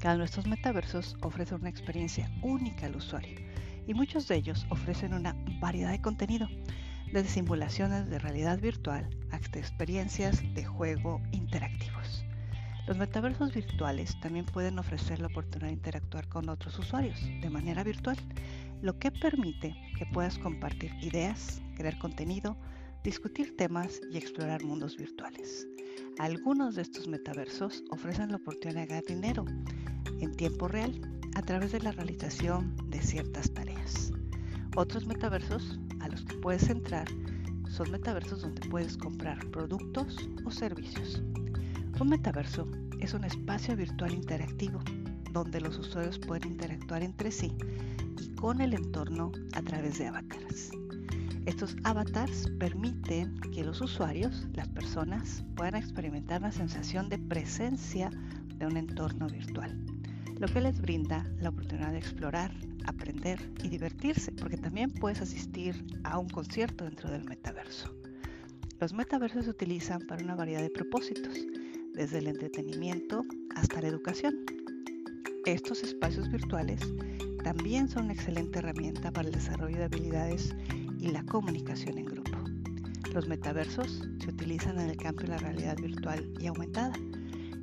Cada 0.00 0.16
uno 0.16 0.24
de 0.24 0.26
estos 0.26 0.48
metaversos 0.48 1.16
ofrece 1.22 1.54
una 1.54 1.68
experiencia 1.68 2.28
única 2.42 2.86
al 2.86 2.96
usuario 2.96 3.38
y 3.86 3.94
muchos 3.94 4.26
de 4.26 4.34
ellos 4.34 4.66
ofrecen 4.70 5.14
una 5.14 5.36
variedad 5.60 5.92
de 5.92 6.02
contenido 6.02 6.48
desde 7.12 7.28
simulaciones 7.28 8.10
de 8.10 8.18
realidad 8.18 8.58
virtual 8.58 9.08
hasta 9.30 9.60
experiencias 9.60 10.42
de 10.52 10.64
juego 10.64 11.22
interactivos. 11.30 12.24
Los 12.88 12.96
metaversos 12.96 13.54
virtuales 13.54 14.18
también 14.20 14.46
pueden 14.46 14.80
ofrecer 14.80 15.20
la 15.20 15.28
oportunidad 15.28 15.68
de 15.68 15.74
interactuar 15.74 16.28
con 16.28 16.48
otros 16.48 16.76
usuarios 16.80 17.20
de 17.40 17.50
manera 17.50 17.84
virtual, 17.84 18.16
lo 18.82 18.98
que 18.98 19.12
permite 19.12 19.76
que 19.96 20.06
puedas 20.06 20.38
compartir 20.38 20.92
ideas, 21.00 21.62
crear 21.76 21.98
contenido, 21.98 22.56
discutir 23.04 23.54
temas 23.54 24.00
y 24.10 24.16
explorar 24.16 24.64
mundos 24.64 24.96
virtuales. 24.96 25.68
Algunos 26.18 26.74
de 26.74 26.82
estos 26.82 27.06
metaversos 27.06 27.84
ofrecen 27.90 28.30
la 28.30 28.38
oportunidad 28.38 28.80
de 28.80 28.86
ganar 28.86 29.04
dinero 29.04 29.44
en 30.20 30.34
tiempo 30.34 30.68
real 30.68 30.98
a 31.34 31.42
través 31.42 31.72
de 31.72 31.80
la 31.80 31.92
realización 31.92 32.74
de 32.88 33.02
ciertas 33.02 33.52
tareas. 33.52 34.10
Otros 34.74 35.06
metaversos 35.06 35.78
a 36.00 36.08
los 36.08 36.24
que 36.24 36.36
puedes 36.38 36.70
entrar 36.70 37.06
son 37.68 37.90
metaversos 37.90 38.40
donde 38.40 38.66
puedes 38.70 38.96
comprar 38.96 39.38
productos 39.50 40.16
o 40.46 40.50
servicios. 40.50 41.22
Un 42.00 42.08
metaverso 42.08 42.66
es 43.00 43.12
un 43.12 43.24
espacio 43.24 43.76
virtual 43.76 44.14
interactivo 44.14 44.80
donde 45.30 45.60
los 45.60 45.78
usuarios 45.78 46.18
pueden 46.18 46.52
interactuar 46.52 47.02
entre 47.02 47.30
sí 47.30 47.52
y 48.18 48.34
con 48.34 48.62
el 48.62 48.72
entorno 48.72 49.30
a 49.52 49.60
través 49.60 49.98
de 49.98 50.06
avatars. 50.06 50.70
Estos 51.46 51.76
avatars 51.84 52.48
permiten 52.58 53.38
que 53.52 53.64
los 53.64 53.82
usuarios, 53.82 54.46
las 54.54 54.66
personas, 54.68 55.44
puedan 55.56 55.74
experimentar 55.74 56.40
la 56.40 56.50
sensación 56.50 57.10
de 57.10 57.18
presencia 57.18 58.10
de 58.56 58.66
un 58.66 58.78
entorno 58.78 59.28
virtual, 59.28 59.78
lo 60.38 60.48
que 60.48 60.62
les 60.62 60.80
brinda 60.80 61.30
la 61.40 61.50
oportunidad 61.50 61.92
de 61.92 61.98
explorar, 61.98 62.50
aprender 62.86 63.38
y 63.62 63.68
divertirse, 63.68 64.32
porque 64.32 64.56
también 64.56 64.90
puedes 64.90 65.20
asistir 65.20 65.84
a 66.02 66.18
un 66.18 66.30
concierto 66.30 66.84
dentro 66.84 67.10
del 67.10 67.24
metaverso. 67.24 67.94
Los 68.80 68.94
metaversos 68.94 69.44
se 69.44 69.50
utilizan 69.50 70.00
para 70.06 70.24
una 70.24 70.36
variedad 70.36 70.62
de 70.62 70.70
propósitos, 70.70 71.34
desde 71.92 72.18
el 72.18 72.28
entretenimiento 72.28 73.22
hasta 73.54 73.82
la 73.82 73.88
educación. 73.88 74.34
Estos 75.44 75.82
espacios 75.82 76.30
virtuales 76.30 76.80
también 77.42 77.88
son 77.88 78.04
una 78.04 78.14
excelente 78.14 78.60
herramienta 78.60 79.10
para 79.10 79.28
el 79.28 79.34
desarrollo 79.34 79.76
de 79.76 79.84
habilidades 79.84 80.54
y 81.04 81.08
la 81.08 81.22
comunicación 81.26 81.98
en 81.98 82.06
grupo. 82.06 82.38
Los 83.12 83.28
metaversos 83.28 84.08
se 84.18 84.30
utilizan 84.30 84.80
en 84.80 84.88
el 84.88 84.96
campo 84.96 85.20
de 85.20 85.28
la 85.28 85.36
realidad 85.36 85.76
virtual 85.76 86.32
y 86.40 86.46
aumentada. 86.46 86.94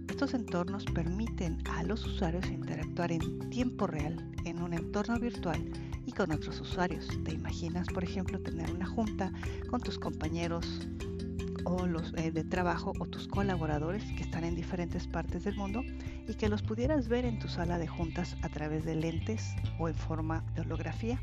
Estos 0.08 0.36
entornos 0.36 0.86
permiten 0.86 1.58
a 1.68 1.82
los 1.82 2.06
usuarios 2.06 2.46
interactuar 2.48 3.12
en 3.12 3.50
tiempo 3.50 3.88
real 3.88 4.32
en 4.46 4.62
un 4.62 4.76
entorno 4.76 5.20
virtual 5.20 5.60
y 6.06 6.12
con 6.12 6.32
otros 6.32 6.62
usuarios. 6.62 7.08
¿Te 7.24 7.34
imaginas, 7.34 7.88
por 7.88 8.04
ejemplo, 8.04 8.40
tener 8.40 8.72
una 8.72 8.86
junta 8.86 9.32
con 9.72 9.82
tus 9.82 9.98
compañeros 9.98 10.88
o 11.64 11.88
los 11.88 12.14
eh, 12.18 12.32
de 12.32 12.44
trabajo 12.44 12.94
o 13.00 13.08
tus 13.08 13.28
colaboradores 13.28 14.04
que 14.14 14.22
están 14.22 14.44
en 14.44 14.56
diferentes 14.56 15.08
partes 15.08 15.46
del 15.46 15.56
mundo 15.56 15.84
y 16.28 16.36
que 16.36 16.48
los 16.48 16.62
pudieras 16.62 17.08
ver 17.08 17.26
en 17.26 17.40
tu 17.40 17.48
sala 17.48 17.80
de 17.80 17.88
juntas 17.88 18.38
a 18.44 18.50
través 18.50 18.86
de 18.86 18.94
lentes 18.94 19.56
o 19.80 19.90
en 19.90 19.96
forma 19.96 20.44
de 20.54 20.62
holografía. 20.62 21.20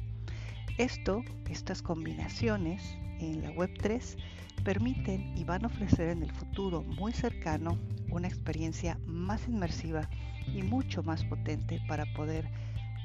Esto, 0.78 1.24
estas 1.50 1.82
combinaciones 1.82 2.96
en 3.20 3.42
la 3.42 3.50
Web3 3.50 4.16
permiten 4.64 5.36
y 5.36 5.44
van 5.44 5.64
a 5.64 5.66
ofrecer 5.66 6.08
en 6.08 6.22
el 6.22 6.32
futuro 6.32 6.82
muy 6.82 7.12
cercano 7.12 7.76
una 8.10 8.28
experiencia 8.28 8.98
más 9.04 9.48
inmersiva 9.48 10.08
y 10.46 10.62
mucho 10.62 11.02
más 11.02 11.24
potente 11.24 11.80
para 11.88 12.06
poder 12.14 12.48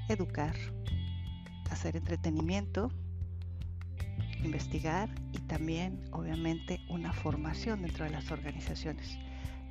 educar, 0.07 0.55
hacer 1.71 1.97
entretenimiento 1.97 2.91
investigar 4.43 5.09
y 5.31 5.39
también 5.39 6.03
obviamente 6.11 6.79
una 6.89 7.13
formación 7.13 7.81
dentro 7.81 8.05
de 8.05 8.11
las 8.11 8.31
organizaciones. 8.31 9.17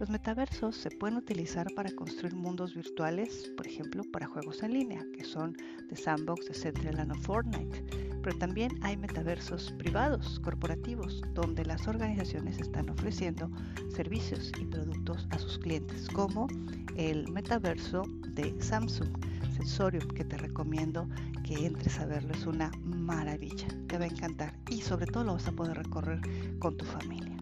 Los 0.02 0.10
metaversos 0.10 0.74
se 0.74 0.90
pueden 0.90 1.16
utilizar 1.16 1.72
para 1.76 1.92
construir 1.92 2.34
mundos 2.34 2.74
virtuales, 2.74 3.52
por 3.56 3.68
ejemplo, 3.68 4.02
para 4.02 4.26
juegos 4.26 4.60
en 4.64 4.72
línea, 4.72 5.06
que 5.16 5.22
son 5.22 5.56
The 5.90 5.94
Sandbox, 5.94 6.48
Decentraland 6.48 7.12
o 7.12 7.14
Fortnite. 7.14 7.84
Pero 8.20 8.36
también 8.36 8.72
hay 8.82 8.96
metaversos 8.96 9.70
privados, 9.78 10.40
corporativos, 10.40 11.22
donde 11.34 11.64
las 11.64 11.86
organizaciones 11.86 12.58
están 12.58 12.90
ofreciendo 12.90 13.48
servicios 13.94 14.50
y 14.60 14.64
productos 14.64 15.28
a 15.30 15.38
sus 15.38 15.56
clientes, 15.60 16.08
como 16.08 16.48
el 16.96 17.28
metaverso 17.28 18.02
de 18.30 18.60
Samsung 18.60 19.16
Sensorium, 19.54 20.08
que 20.08 20.24
te 20.24 20.36
recomiendo 20.36 21.08
que 21.44 21.64
entres 21.64 22.00
a 22.00 22.06
verlo. 22.06 22.34
Es 22.34 22.44
una 22.44 22.72
maravilla, 22.82 23.68
te 23.86 23.98
va 23.98 24.06
a 24.06 24.08
encantar 24.08 24.52
y 24.68 24.80
sobre 24.80 25.06
todo 25.06 25.22
lo 25.22 25.34
vas 25.34 25.46
a 25.46 25.52
poder 25.52 25.76
recorrer 25.76 26.20
con 26.58 26.76
tu 26.76 26.84
familia. 26.84 27.36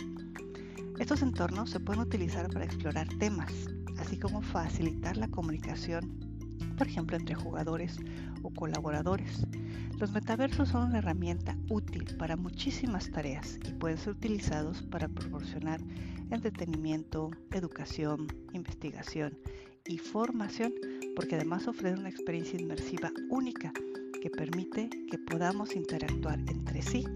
Estos 1.01 1.23
entornos 1.23 1.71
se 1.71 1.81
pueden 1.81 2.03
utilizar 2.03 2.51
para 2.51 2.67
explorar 2.67 3.09
temas, 3.19 3.51
así 3.99 4.19
como 4.19 4.43
facilitar 4.43 5.17
la 5.17 5.29
comunicación, 5.29 6.15
por 6.77 6.87
ejemplo, 6.87 7.17
entre 7.17 7.35
jugadores 7.35 7.97
o 8.43 8.51
colaboradores. 8.51 9.47
Los 9.99 10.13
metaversos 10.13 10.69
son 10.69 10.89
una 10.89 10.99
herramienta 10.99 11.57
útil 11.71 12.05
para 12.19 12.37
muchísimas 12.37 13.11
tareas 13.11 13.59
y 13.67 13.73
pueden 13.73 13.97
ser 13.97 14.13
utilizados 14.13 14.83
para 14.83 15.09
proporcionar 15.09 15.81
entretenimiento, 16.31 17.31
educación, 17.51 18.27
investigación 18.53 19.39
y 19.87 19.97
formación, 19.97 20.75
porque 21.17 21.37
además 21.37 21.67
ofrece 21.67 21.99
una 21.99 22.11
experiencia 22.11 22.61
inmersiva 22.61 23.11
única 23.31 23.73
que 24.21 24.29
permite 24.29 24.91
que 25.11 25.17
podamos 25.17 25.75
interactuar 25.75 26.39
entre 26.41 26.83
sí 26.83 27.07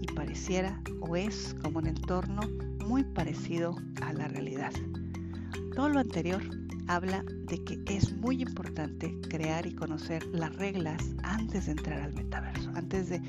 y 0.00 0.06
pareciera 0.14 0.80
o 1.00 1.14
es 1.14 1.54
como 1.62 1.80
un 1.80 1.88
entorno 1.88 2.40
muy 2.86 3.04
parecido 3.04 3.76
a 4.02 4.12
la 4.12 4.28
realidad. 4.28 4.72
Todo 5.74 5.88
lo 5.88 6.00
anterior 6.00 6.42
habla 6.86 7.24
de 7.46 7.64
que 7.64 7.82
es 7.86 8.14
muy 8.16 8.42
importante 8.42 9.18
crear 9.28 9.66
y 9.66 9.74
conocer 9.74 10.24
las 10.26 10.54
reglas 10.56 11.02
antes 11.22 11.66
de 11.66 11.72
entrar 11.72 12.00
al 12.00 12.14
metaverso, 12.14 12.70
antes 12.74 13.08
de 13.08 13.20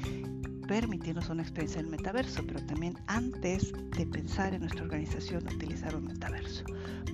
permitirnos 0.67 1.29
una 1.29 1.43
experiencia 1.43 1.79
en 1.79 1.89
metaverso, 1.89 2.43
pero 2.45 2.63
también 2.65 2.97
antes 3.07 3.71
de 3.97 4.05
pensar 4.05 4.53
en 4.53 4.61
nuestra 4.61 4.83
organización 4.83 5.45
utilizar 5.47 5.95
un 5.95 6.05
metaverso. 6.05 6.63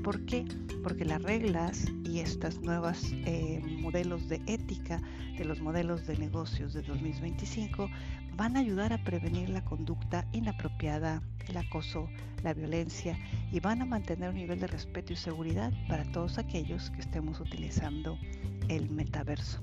¿Por 0.04 0.26
qué? 0.26 0.46
Porque 0.84 1.06
las 1.06 1.22
reglas 1.22 1.86
y 2.06 2.20
estos 2.20 2.62
nuevos 2.62 3.12
eh, 3.26 3.62
modelos 3.82 4.28
de 4.30 4.42
ética 4.48 5.02
de 5.38 5.46
los 5.46 5.62
modelos 5.62 6.08
de 6.08 6.18
negocios 6.18 6.74
de 6.74 6.82
2025 6.82 7.90
van 8.36 8.56
a 8.56 8.60
ayudar 8.60 8.94
a 8.94 9.04
prevenir 9.04 9.50
la 9.50 9.64
conducta 9.64 10.26
inapropiada, 10.32 11.22
el 11.48 11.58
acoso, 11.58 12.10
la 12.44 12.54
violencia 12.54 13.18
y 13.52 13.60
van 13.60 13.82
a 13.82 13.86
mantener 13.86 14.30
un 14.30 14.36
nivel 14.36 14.60
de 14.60 14.68
respeto 14.68 15.14
y 15.14 15.16
seguridad 15.16 15.72
para 15.88 16.04
todos 16.12 16.38
aquellos 16.38 16.90
que 16.92 17.02
estemos 17.02 17.40
utilizando 17.40 18.18
el 18.70 18.90
metaverso. 18.90 19.62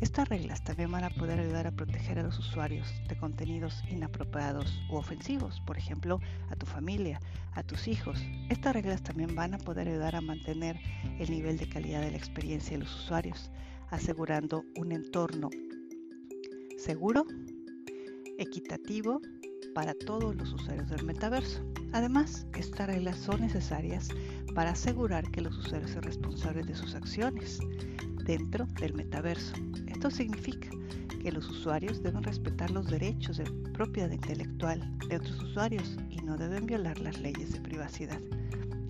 Estas 0.00 0.28
reglas 0.28 0.62
también 0.62 0.92
van 0.92 1.02
a 1.02 1.10
poder 1.10 1.40
ayudar 1.40 1.66
a 1.66 1.72
proteger 1.72 2.20
a 2.20 2.22
los 2.22 2.38
usuarios 2.38 2.88
de 3.08 3.16
contenidos 3.16 3.82
inapropiados 3.90 4.80
u 4.90 4.96
ofensivos, 4.96 5.60
por 5.66 5.76
ejemplo, 5.76 6.20
a 6.50 6.54
tu 6.54 6.66
familia, 6.66 7.20
a 7.54 7.64
tus 7.64 7.88
hijos. 7.88 8.22
Estas 8.48 8.74
reglas 8.74 9.02
también 9.02 9.34
van 9.34 9.54
a 9.54 9.58
poder 9.58 9.88
ayudar 9.88 10.14
a 10.14 10.20
mantener 10.20 10.78
el 11.18 11.28
nivel 11.30 11.58
de 11.58 11.68
calidad 11.68 12.00
de 12.00 12.12
la 12.12 12.16
experiencia 12.16 12.78
de 12.78 12.84
los 12.84 12.94
usuarios, 12.94 13.50
asegurando 13.90 14.64
un 14.76 14.92
entorno 14.92 15.50
seguro, 16.78 17.26
equitativo 18.38 19.20
para 19.74 19.94
todos 19.94 20.34
los 20.34 20.52
usuarios 20.52 20.88
del 20.88 21.04
metaverso. 21.04 21.62
Además, 21.92 22.46
estas 22.56 22.86
reglas 22.86 23.18
son 23.18 23.40
necesarias 23.40 24.08
para 24.54 24.70
asegurar 24.70 25.30
que 25.30 25.42
los 25.42 25.56
usuarios 25.58 25.90
son 25.90 26.02
responsables 26.02 26.66
de 26.66 26.74
sus 26.74 26.94
acciones 26.94 27.58
dentro 28.24 28.66
del 28.80 28.94
metaverso. 28.94 29.54
Esto 29.86 30.10
significa 30.10 30.70
que 31.22 31.32
los 31.32 31.48
usuarios 31.48 32.02
deben 32.02 32.22
respetar 32.22 32.70
los 32.70 32.86
derechos 32.86 33.38
de 33.38 33.44
propiedad 33.72 34.10
intelectual 34.10 34.98
de 35.08 35.16
otros 35.16 35.42
usuarios 35.42 35.96
y 36.10 36.16
no 36.22 36.36
deben 36.36 36.66
violar 36.66 36.98
las 37.00 37.20
leyes 37.20 37.52
de 37.52 37.60
privacidad. 37.60 38.20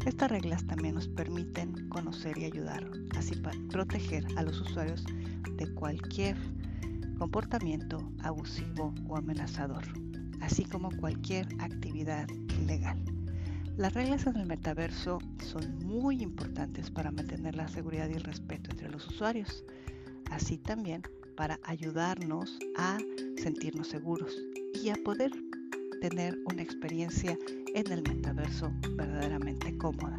Estas 0.07 0.31
reglas 0.31 0.67
también 0.67 0.95
nos 0.95 1.09
permiten 1.09 1.89
conocer 1.89 2.39
y 2.39 2.45
ayudar, 2.45 2.89
así 3.17 3.35
para 3.37 3.59
proteger 3.71 4.25
a 4.37 4.43
los 4.43 4.61
usuarios 4.61 5.05
de 5.57 5.73
cualquier 5.75 6.37
comportamiento 7.19 8.13
abusivo 8.23 8.95
o 9.09 9.17
amenazador, 9.17 9.85
así 10.41 10.65
como 10.65 10.91
cualquier 10.97 11.47
actividad 11.59 12.29
ilegal. 12.61 12.99
Las 13.77 13.95
reglas 13.95 14.27
en 14.27 14.37
el 14.37 14.47
metaverso 14.47 15.19
son 15.45 15.79
muy 15.85 16.23
importantes 16.23 16.91
para 16.91 17.11
mantener 17.11 17.55
la 17.55 17.69
seguridad 17.69 18.09
y 18.09 18.15
el 18.15 18.25
respeto 18.25 18.71
entre 18.71 18.91
los 18.91 19.07
usuarios, 19.07 19.65
así 20.31 20.59
también 20.59 21.03
para 21.37 21.61
ayudarnos 21.65 22.59
a 22.77 22.99
sentirnos 23.37 23.89
seguros 23.89 24.37
y 24.83 24.89
a 24.89 24.97
poder 25.05 25.31
tener 26.01 26.37
una 26.51 26.63
experiencia 26.63 27.37
en 27.75 27.93
el 27.93 28.03
metaverso 28.03 28.73
verdaderamente 28.97 29.77
cómoda. 29.79 30.19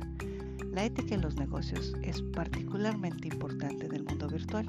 La 0.79 0.85
ética 0.85 1.13
en 1.13 1.21
los 1.23 1.35
negocios 1.35 1.93
es 2.03 2.21
particularmente 2.21 3.27
importante 3.27 3.87
en 3.87 3.95
el 3.95 4.05
mundo 4.05 4.29
virtual, 4.29 4.65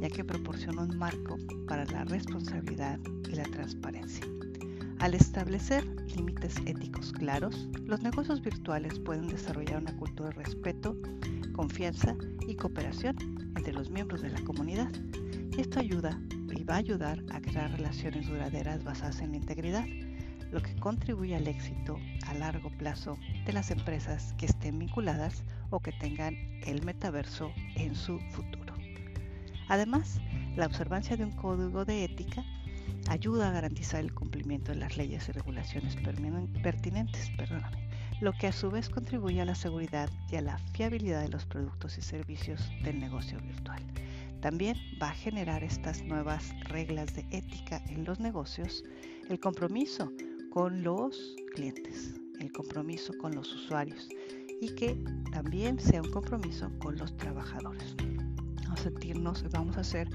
ya 0.00 0.08
que 0.08 0.24
proporciona 0.24 0.82
un 0.82 0.98
marco 0.98 1.38
para 1.68 1.84
la 1.84 2.02
responsabilidad 2.02 2.98
y 3.30 3.36
la 3.36 3.44
transparencia. 3.44 4.26
Al 4.98 5.14
establecer 5.14 5.86
límites 6.16 6.56
éticos 6.66 7.12
claros, 7.12 7.68
los 7.84 8.02
negocios 8.02 8.42
virtuales 8.42 8.98
pueden 8.98 9.28
desarrollar 9.28 9.82
una 9.82 9.96
cultura 9.96 10.30
de 10.30 10.42
respeto, 10.42 10.96
confianza 11.52 12.16
y 12.48 12.56
cooperación 12.56 13.14
entre 13.56 13.72
los 13.72 13.88
miembros 13.88 14.22
de 14.22 14.30
la 14.30 14.42
comunidad. 14.42 14.90
Esto 15.56 15.78
ayuda 15.78 16.20
y 16.56 16.64
va 16.64 16.74
a 16.74 16.78
ayudar 16.78 17.22
a 17.30 17.40
crear 17.40 17.70
relaciones 17.70 18.26
duraderas 18.26 18.82
basadas 18.82 19.20
en 19.20 19.30
la 19.30 19.36
integridad, 19.36 19.86
lo 20.50 20.60
que 20.60 20.74
contribuye 20.80 21.36
al 21.36 21.46
éxito 21.46 22.00
a 22.26 22.34
largo 22.34 22.68
plazo 22.78 23.16
de 23.46 23.52
las 23.52 23.70
empresas 23.70 24.34
que 24.36 24.46
estén 24.46 24.78
vinculadas 24.78 25.44
o 25.70 25.80
que 25.80 25.92
tengan 25.92 26.34
el 26.66 26.84
metaverso 26.84 27.52
en 27.76 27.94
su 27.94 28.18
futuro. 28.32 28.74
Además, 29.68 30.20
la 30.56 30.66
observancia 30.66 31.16
de 31.16 31.24
un 31.24 31.32
código 31.32 31.84
de 31.84 32.04
ética 32.04 32.44
ayuda 33.08 33.48
a 33.48 33.52
garantizar 33.52 34.00
el 34.00 34.12
cumplimiento 34.12 34.72
de 34.72 34.78
las 34.78 34.96
leyes 34.96 35.28
y 35.28 35.32
regulaciones 35.32 35.96
pertinentes, 36.62 37.30
lo 38.20 38.32
que 38.32 38.48
a 38.48 38.52
su 38.52 38.70
vez 38.70 38.88
contribuye 38.88 39.40
a 39.40 39.44
la 39.44 39.54
seguridad 39.54 40.10
y 40.30 40.36
a 40.36 40.40
la 40.40 40.58
fiabilidad 40.72 41.22
de 41.22 41.28
los 41.28 41.46
productos 41.46 41.98
y 41.98 42.02
servicios 42.02 42.68
del 42.82 42.98
negocio 42.98 43.38
virtual. 43.40 43.82
También 44.40 44.76
va 45.00 45.10
a 45.10 45.14
generar 45.14 45.62
estas 45.62 46.02
nuevas 46.02 46.54
reglas 46.64 47.14
de 47.14 47.26
ética 47.30 47.82
en 47.88 48.04
los 48.04 48.18
negocios 48.18 48.84
el 49.28 49.40
compromiso 49.40 50.10
con 50.56 50.82
los 50.82 51.36
clientes, 51.54 52.14
el 52.40 52.50
compromiso 52.50 53.12
con 53.18 53.34
los 53.34 53.54
usuarios 53.54 54.08
y 54.62 54.74
que 54.74 54.98
también 55.30 55.78
sea 55.78 56.00
un 56.00 56.10
compromiso 56.10 56.70
con 56.78 56.96
los 56.96 57.14
trabajadores. 57.18 57.94
Vamos 58.64 58.80
a 58.80 58.84
sentirnos, 58.84 59.44
vamos 59.50 59.76
a 59.76 59.84
ser 59.84 60.08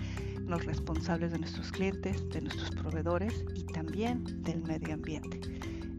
los 0.48 0.66
responsables 0.66 1.32
de 1.32 1.38
nuestros 1.38 1.72
clientes, 1.72 2.28
de 2.30 2.42
nuestros 2.42 2.72
proveedores 2.72 3.46
y 3.54 3.66
también 3.66 4.24
del 4.42 4.64
medio 4.64 4.96
ambiente. 4.96 5.40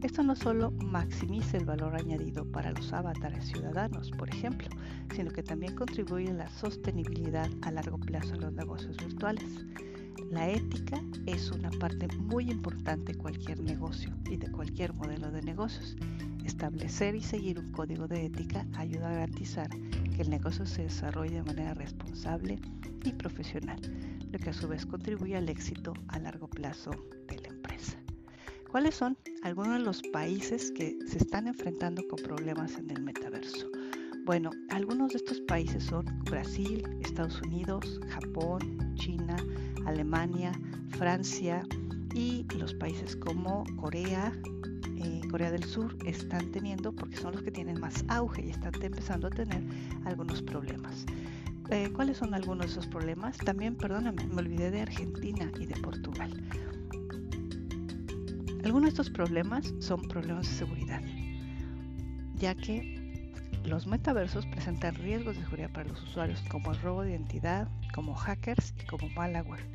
Esto 0.02 0.24
no 0.24 0.34
solo 0.34 0.72
maximiza 0.72 1.58
el 1.58 1.64
valor 1.64 1.94
añadido 1.94 2.44
para 2.44 2.72
los 2.72 2.92
avatares 2.92 3.46
ciudadanos, 3.46 4.10
por 4.10 4.28
ejemplo, 4.28 4.66
sino 5.14 5.30
que 5.30 5.44
también 5.44 5.76
contribuye 5.76 6.30
a 6.30 6.34
la 6.34 6.50
sostenibilidad 6.50 7.48
a 7.60 7.70
largo 7.70 7.98
plazo 7.98 8.34
en 8.34 8.40
los 8.40 8.52
negocios 8.54 8.96
virtuales. 8.96 9.64
La 10.30 10.48
ética 10.48 11.02
es 11.26 11.50
una 11.50 11.70
parte 11.70 12.08
muy 12.18 12.50
importante 12.50 13.12
de 13.12 13.18
cualquier 13.18 13.60
negocio 13.60 14.10
y 14.30 14.36
de 14.36 14.50
cualquier 14.50 14.92
modelo 14.94 15.30
de 15.30 15.42
negocios. 15.42 15.96
Establecer 16.44 17.14
y 17.14 17.22
seguir 17.22 17.58
un 17.58 17.70
código 17.72 18.08
de 18.08 18.26
ética 18.26 18.66
ayuda 18.74 19.10
a 19.10 19.14
garantizar 19.14 19.68
que 20.14 20.22
el 20.22 20.30
negocio 20.30 20.66
se 20.66 20.84
desarrolle 20.84 21.36
de 21.36 21.42
manera 21.42 21.74
responsable 21.74 22.58
y 23.04 23.12
profesional, 23.12 23.80
lo 24.30 24.38
que 24.38 24.50
a 24.50 24.54
su 24.54 24.68
vez 24.68 24.86
contribuye 24.86 25.36
al 25.36 25.48
éxito 25.48 25.94
a 26.08 26.18
largo 26.18 26.48
plazo 26.48 26.90
de 27.28 27.40
la 27.40 27.48
empresa. 27.48 27.98
¿Cuáles 28.70 28.94
son 28.94 29.18
algunos 29.42 29.74
de 29.74 29.84
los 29.84 30.02
países 30.12 30.72
que 30.72 30.96
se 31.06 31.18
están 31.18 31.46
enfrentando 31.46 32.02
con 32.08 32.18
problemas 32.22 32.78
en 32.78 32.90
el 32.90 33.02
metaverso? 33.02 33.68
Bueno, 34.24 34.50
algunos 34.70 35.10
de 35.10 35.18
estos 35.18 35.40
países 35.42 35.84
son 35.84 36.06
Brasil, 36.30 36.82
Estados 37.02 37.42
Unidos, 37.42 38.00
Japón, 38.08 38.94
China, 38.94 39.36
Alemania, 39.86 40.52
Francia 40.90 41.62
y 42.14 42.44
los 42.56 42.74
países 42.74 43.16
como 43.16 43.64
Corea, 43.76 44.32
eh, 44.96 45.20
Corea 45.30 45.50
del 45.50 45.64
Sur 45.64 45.96
están 46.06 46.50
teniendo, 46.52 46.92
porque 46.92 47.16
son 47.16 47.32
los 47.32 47.42
que 47.42 47.50
tienen 47.50 47.80
más 47.80 48.04
auge 48.08 48.46
y 48.46 48.50
están 48.50 48.72
empezando 48.80 49.26
a 49.26 49.30
tener 49.30 49.62
algunos 50.04 50.42
problemas. 50.42 51.06
Eh, 51.70 51.90
¿Cuáles 51.94 52.18
son 52.18 52.34
algunos 52.34 52.66
de 52.66 52.72
esos 52.72 52.86
problemas? 52.86 53.36
También, 53.38 53.74
perdóname, 53.74 54.26
me 54.26 54.42
olvidé 54.42 54.70
de 54.70 54.82
Argentina 54.82 55.50
y 55.58 55.66
de 55.66 55.74
Portugal. 55.80 56.32
Algunos 58.64 58.82
de 58.82 58.88
estos 58.90 59.10
problemas 59.10 59.74
son 59.80 60.02
problemas 60.02 60.48
de 60.48 60.54
seguridad, 60.54 61.02
ya 62.36 62.54
que 62.54 63.01
los 63.64 63.86
metaversos 63.86 64.46
presentan 64.46 64.94
riesgos 64.96 65.36
de 65.36 65.42
seguridad 65.42 65.70
para 65.70 65.88
los 65.88 66.02
usuarios 66.02 66.42
como 66.50 66.72
el 66.72 66.80
robo 66.80 67.02
de 67.02 67.10
identidad, 67.10 67.68
como 67.94 68.14
hackers 68.14 68.74
y 68.82 68.86
como 68.86 69.08
malware. 69.10 69.66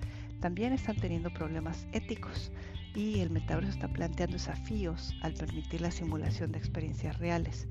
También 0.42 0.74
están 0.74 0.98
teniendo 0.98 1.34
problemas 1.34 1.88
éticos 1.94 2.52
y 2.94 3.20
el 3.20 3.30
metaverso 3.30 3.72
está 3.72 3.88
planteando 3.88 4.34
desafíos 4.34 5.16
al 5.22 5.34
permitir 5.34 5.82
la 5.82 5.92
simulación 5.92 6.52
de 6.52 6.60
experiencias 6.60 7.18
reales. 7.18 7.68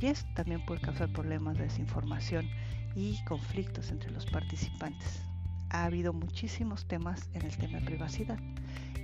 Y 0.00 0.06
esto 0.06 0.28
también 0.34 0.64
puede 0.64 0.80
causar 0.80 1.12
problemas 1.12 1.56
de 1.56 1.64
desinformación 1.64 2.48
y 2.94 3.22
conflictos 3.24 3.90
entre 3.90 4.10
los 4.10 4.26
participantes. 4.26 5.22
Ha 5.70 5.84
habido 5.84 6.12
muchísimos 6.12 6.86
temas 6.86 7.28
en 7.34 7.42
el 7.42 7.56
tema 7.56 7.80
de 7.80 7.86
privacidad 7.86 8.38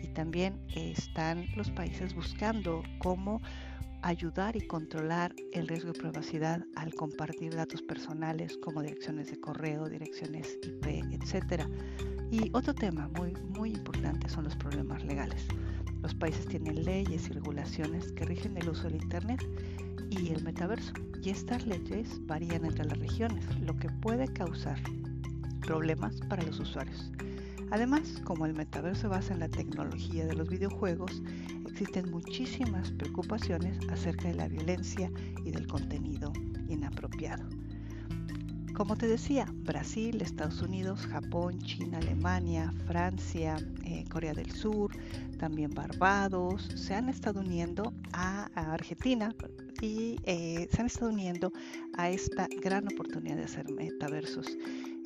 y 0.03 0.09
también 0.09 0.61
están 0.75 1.47
los 1.57 1.71
países 1.71 2.15
buscando 2.15 2.83
cómo 2.99 3.41
ayudar 4.03 4.57
y 4.57 4.67
controlar 4.67 5.35
el 5.53 5.69
riesgo 5.69 5.93
de 5.93 5.99
privacidad 5.99 6.65
al 6.75 6.93
compartir 6.95 7.55
datos 7.55 7.83
personales 7.83 8.59
como 8.59 8.83
direcciones 8.83 9.31
de 9.31 9.41
correo, 9.41 9.89
direcciones 9.89 10.59
IP, 10.63 10.87
etc. 11.13 11.65
Y 12.31 12.51
otro 12.53 12.75
tema 12.75 13.09
muy, 13.17 13.33
muy 13.57 13.71
importante 13.71 14.29
son 14.29 14.45
los 14.45 14.57
problemas 14.57 15.05
legales. 15.05 15.47
Los 16.03 16.15
países 16.15 16.47
tienen 16.47 16.85
leyes 16.85 17.29
y 17.29 17.33
regulaciones 17.33 18.13
que 18.13 18.25
rigen 18.25 18.57
el 18.57 18.69
uso 18.69 18.85
del 18.85 18.97
Internet 18.97 19.41
y 20.11 20.33
el 20.33 20.43
metaverso, 20.43 20.93
y 21.23 21.31
estas 21.31 21.67
leyes 21.67 22.21
varían 22.27 22.65
entre 22.65 22.85
las 22.85 22.99
regiones, 22.99 23.45
lo 23.61 23.77
que 23.77 23.89
puede 23.89 24.27
causar 24.29 24.79
problemas 25.61 26.21
para 26.29 26.43
los 26.43 26.59
usuarios. 26.59 27.11
Además, 27.71 28.21
como 28.25 28.45
el 28.45 28.53
metaverso 28.53 29.03
se 29.03 29.09
basa 29.09 29.33
en 29.33 29.41
la 29.41 29.49
tecnología 29.49 30.27
de 30.27 30.35
los 30.35 30.51
videojuegos, 30.51 31.23
existen 31.73 32.11
muchísimas 32.11 32.91
preocupaciones 32.93 33.79
acerca 33.89 34.29
de 34.29 34.35
la 34.35 34.47
violencia 34.47 35.11
y 35.43 35.51
del 35.51 35.67
contenido 35.67 36.31
inapropiado. 36.69 37.49
Como 38.75 38.97
te 38.97 39.07
decía, 39.07 39.47
Brasil, 39.65 40.21
Estados 40.21 40.61
Unidos, 40.61 41.07
Japón, 41.07 41.59
China, 41.61 41.99
Alemania, 41.99 42.73
Francia, 42.87 43.57
eh, 43.85 44.05
Corea 44.11 44.35
del 44.35 44.51
Sur, 44.51 44.93
también 45.39 45.71
Barbados, 45.71 46.69
se 46.75 46.95
han 46.95 47.09
estado 47.09 47.41
uniendo 47.41 47.95
a, 48.13 48.51
Argentina 48.55 49.35
y 49.81 50.17
eh, 50.25 50.69
se 50.71 50.81
han 50.81 50.87
estado 50.87 51.11
uniendo 51.11 51.53
a 51.97 52.11
esta 52.11 52.49
gran 52.63 52.87
oportunidad 52.93 53.37
de 53.37 53.45
hacer 53.45 53.71
metaversos. 53.73 54.47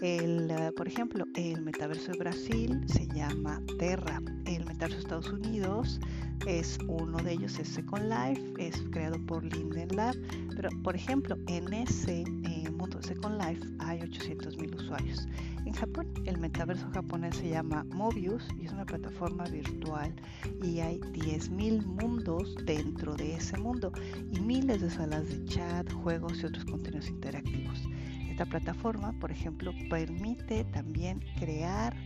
El, 0.02 0.50
eh, 0.50 0.72
por 0.76 0.87
ejemplo, 0.88 1.24
el 1.35 1.62
metaverso 1.62 2.12
de 2.12 2.18
Brasil 2.18 2.85
se 2.87 3.07
llama 3.09 3.62
Terra. 3.79 4.20
El 4.44 4.64
metaverso 4.66 4.96
de 4.96 5.02
Estados 5.02 5.31
Unidos 5.31 6.00
es 6.46 6.79
uno 6.87 7.18
de 7.18 7.33
ellos, 7.33 7.59
es 7.59 7.68
Second 7.68 8.05
Life, 8.05 8.55
es 8.59 8.83
creado 8.90 9.18
por 9.27 9.44
Linden 9.44 9.88
Lab. 9.94 10.14
Pero, 10.55 10.70
por 10.83 10.94
ejemplo, 10.94 11.37
en 11.49 11.72
ese 11.72 12.22
eh, 12.44 12.70
mundo 12.70 12.99
de 12.99 13.07
Second 13.07 13.40
Life 13.40 13.66
hay 13.79 14.01
800.000 14.01 14.77
usuarios. 14.77 15.27
En 15.64 15.72
Japón, 15.72 16.07
el 16.25 16.38
metaverso 16.38 16.88
japonés 16.92 17.37
se 17.37 17.51
llama 17.51 17.85
Mobius 17.92 18.46
y 18.61 18.66
es 18.66 18.72
una 18.72 18.87
plataforma 18.87 19.44
virtual 19.44 20.14
y 20.62 20.81
hay 20.81 21.01
10.000 21.01 21.85
mundos 21.85 22.55
dentro 22.64 23.16
de 23.16 23.35
ese 23.35 23.57
mundo 23.59 23.92
y 24.31 24.40
miles 24.40 24.81
de 24.81 24.90
salas 24.90 25.29
de 25.29 25.44
chat, 25.46 25.92
juegos 25.92 26.40
y 26.42 26.46
otros 26.46 26.64
contenidos 26.64 27.09
interactivos. 27.09 27.83
Esta 28.31 28.44
plataforma, 28.44 29.12
por 29.18 29.33
ejemplo, 29.33 29.72
permite 29.88 30.64
también 30.64 31.25
crear 31.38 31.96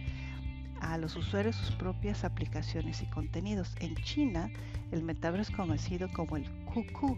a 0.81 0.99
los 0.99 1.17
usuarios 1.17 1.57
sus 1.57 1.75
propias 1.77 2.25
aplicaciones 2.25 3.03
y 3.03 3.07
contenidos. 3.07 3.75
En 3.81 3.95
China, 3.97 4.51
el 4.91 5.03
metaverso 5.03 5.51
es 5.51 5.57
conocido 5.57 6.09
como 6.13 6.37
el 6.37 6.45
QQ 6.67 7.17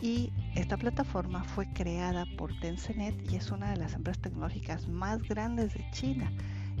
y 0.00 0.32
esta 0.54 0.76
plataforma 0.76 1.44
fue 1.44 1.66
creada 1.72 2.24
por 2.38 2.58
Tencent 2.60 3.30
y 3.30 3.36
es 3.36 3.50
una 3.50 3.70
de 3.70 3.76
las 3.76 3.94
empresas 3.94 4.22
tecnológicas 4.22 4.88
más 4.88 5.22
grandes 5.22 5.74
de 5.74 5.84
China. 5.92 6.32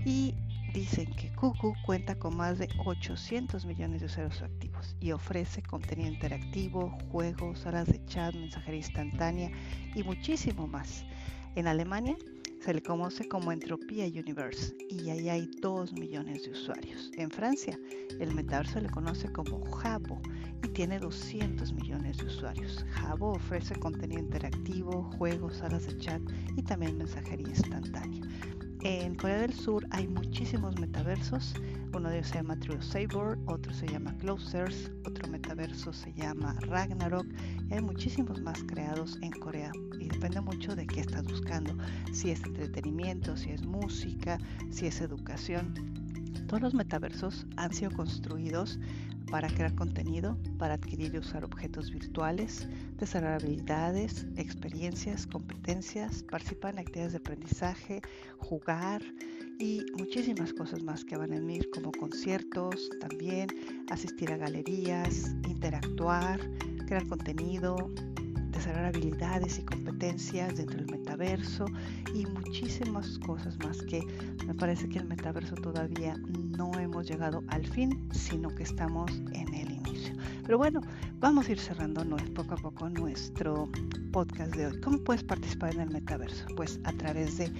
Y 0.04 0.34
dicen 0.72 1.12
que 1.14 1.30
QQ 1.32 1.82
cuenta 1.84 2.14
con 2.18 2.36
más 2.36 2.58
de 2.58 2.68
800 2.84 3.66
millones 3.66 4.00
de 4.00 4.06
usuarios 4.06 4.40
activos 4.40 4.96
y 5.00 5.12
ofrece 5.12 5.62
contenido 5.62 6.10
interactivo, 6.10 6.96
juegos, 7.10 7.60
salas 7.60 7.86
de 7.86 8.04
chat, 8.06 8.34
mensajería 8.34 8.78
instantánea 8.78 9.50
y 9.94 10.02
muchísimo 10.02 10.66
más. 10.66 11.04
En 11.56 11.66
Alemania 11.66 12.16
se 12.60 12.74
le 12.74 12.82
conoce 12.82 13.26
como 13.26 13.52
Entropía 13.52 14.04
Universe 14.04 14.76
y 14.90 15.08
ahí 15.08 15.28
hay 15.28 15.50
2 15.60 15.94
millones 15.94 16.44
de 16.44 16.50
usuarios. 16.50 17.10
En 17.16 17.30
Francia, 17.30 17.78
el 18.18 18.34
metaverso 18.34 18.74
se 18.74 18.82
le 18.82 18.90
conoce 18.90 19.32
como 19.32 19.64
Jabo 19.72 20.20
y 20.62 20.68
tiene 20.68 20.98
200 20.98 21.72
millones 21.72 22.18
de 22.18 22.26
usuarios. 22.26 22.84
Jabo 22.90 23.32
ofrece 23.32 23.74
contenido 23.76 24.20
interactivo, 24.20 25.04
juegos, 25.16 25.56
salas 25.56 25.86
de 25.86 25.96
chat 25.96 26.20
y 26.56 26.62
también 26.62 26.98
mensajería 26.98 27.48
instantánea. 27.48 28.22
En 28.82 29.14
Corea 29.14 29.40
del 29.40 29.52
Sur 29.52 29.86
hay 29.90 30.08
muchísimos 30.08 30.80
metaversos. 30.80 31.52
Uno 31.94 32.08
de 32.08 32.16
ellos 32.16 32.28
se 32.28 32.36
llama 32.36 32.58
True 32.58 32.80
Saber, 32.80 33.38
otro 33.44 33.74
se 33.74 33.86
llama 33.86 34.16
Closers, 34.16 34.90
otro 35.06 35.28
metaverso 35.28 35.92
se 35.92 36.14
llama 36.14 36.56
Ragnarok 36.62 37.26
y 37.68 37.74
hay 37.74 37.82
muchísimos 37.82 38.40
más 38.40 38.64
creados 38.64 39.18
en 39.20 39.32
Corea 39.32 39.70
y 39.98 40.08
depende 40.08 40.40
mucho 40.40 40.74
de 40.74 40.86
qué 40.86 41.00
estás 41.00 41.24
buscando, 41.24 41.76
si 42.14 42.30
es 42.30 42.42
entretenimiento, 42.42 43.36
si 43.36 43.50
es 43.50 43.66
música, 43.66 44.38
si 44.70 44.86
es 44.86 45.02
educación. 45.02 45.74
Todos 46.46 46.62
los 46.62 46.74
metaversos 46.74 47.46
han 47.58 47.74
sido 47.74 47.90
construidos 47.90 48.78
para 49.30 49.48
crear 49.48 49.74
contenido, 49.74 50.36
para 50.58 50.74
adquirir 50.74 51.14
y 51.14 51.18
usar 51.18 51.44
objetos 51.44 51.90
virtuales, 51.90 52.68
desarrollar 52.98 53.42
habilidades, 53.42 54.26
experiencias, 54.36 55.26
competencias, 55.26 56.24
participar 56.24 56.74
en 56.74 56.80
actividades 56.80 57.12
de 57.12 57.18
aprendizaje, 57.18 58.02
jugar 58.38 59.02
y 59.58 59.84
muchísimas 59.96 60.52
cosas 60.52 60.82
más 60.82 61.04
que 61.04 61.16
van 61.16 61.32
a 61.32 61.36
venir 61.36 61.68
como 61.70 61.92
conciertos, 61.92 62.90
también 63.00 63.48
asistir 63.90 64.32
a 64.32 64.36
galerías, 64.36 65.30
interactuar, 65.48 66.40
crear 66.86 67.06
contenido, 67.06 67.76
desarrollar 68.50 68.86
habilidades 68.86 69.58
y 69.58 69.62
competencias 69.62 70.56
dentro 70.56 70.78
del 70.78 70.90
metaverso 70.90 71.66
y 72.14 72.26
muchísimas 72.26 73.18
cosas 73.20 73.58
más 73.58 73.82
que 73.82 74.02
me 74.46 74.54
parece 74.54 74.88
que 74.88 74.98
el 74.98 75.06
metaverso 75.06 75.54
todavía 75.56 76.16
no 76.56 76.72
hemos 76.78 77.06
llegado 77.08 77.42
al 77.48 77.66
fin, 77.66 78.08
sino 78.12 78.48
que 78.54 78.64
estamos 78.64 79.10
en 79.32 79.54
el 79.54 79.70
inicio. 79.70 80.14
Pero 80.44 80.58
bueno, 80.58 80.80
vamos 81.18 81.48
a 81.48 81.52
ir 81.52 81.58
cerrando 81.58 82.04
poco 82.34 82.54
a 82.54 82.56
poco 82.56 82.88
nuestro 82.88 83.68
podcast 84.12 84.54
de 84.54 84.66
hoy. 84.66 84.80
¿Cómo 84.80 84.98
puedes 84.98 85.22
participar 85.22 85.74
en 85.74 85.82
el 85.82 85.90
metaverso? 85.90 86.46
Pues 86.56 86.80
a 86.84 86.92
través 86.92 87.38
de 87.38 87.52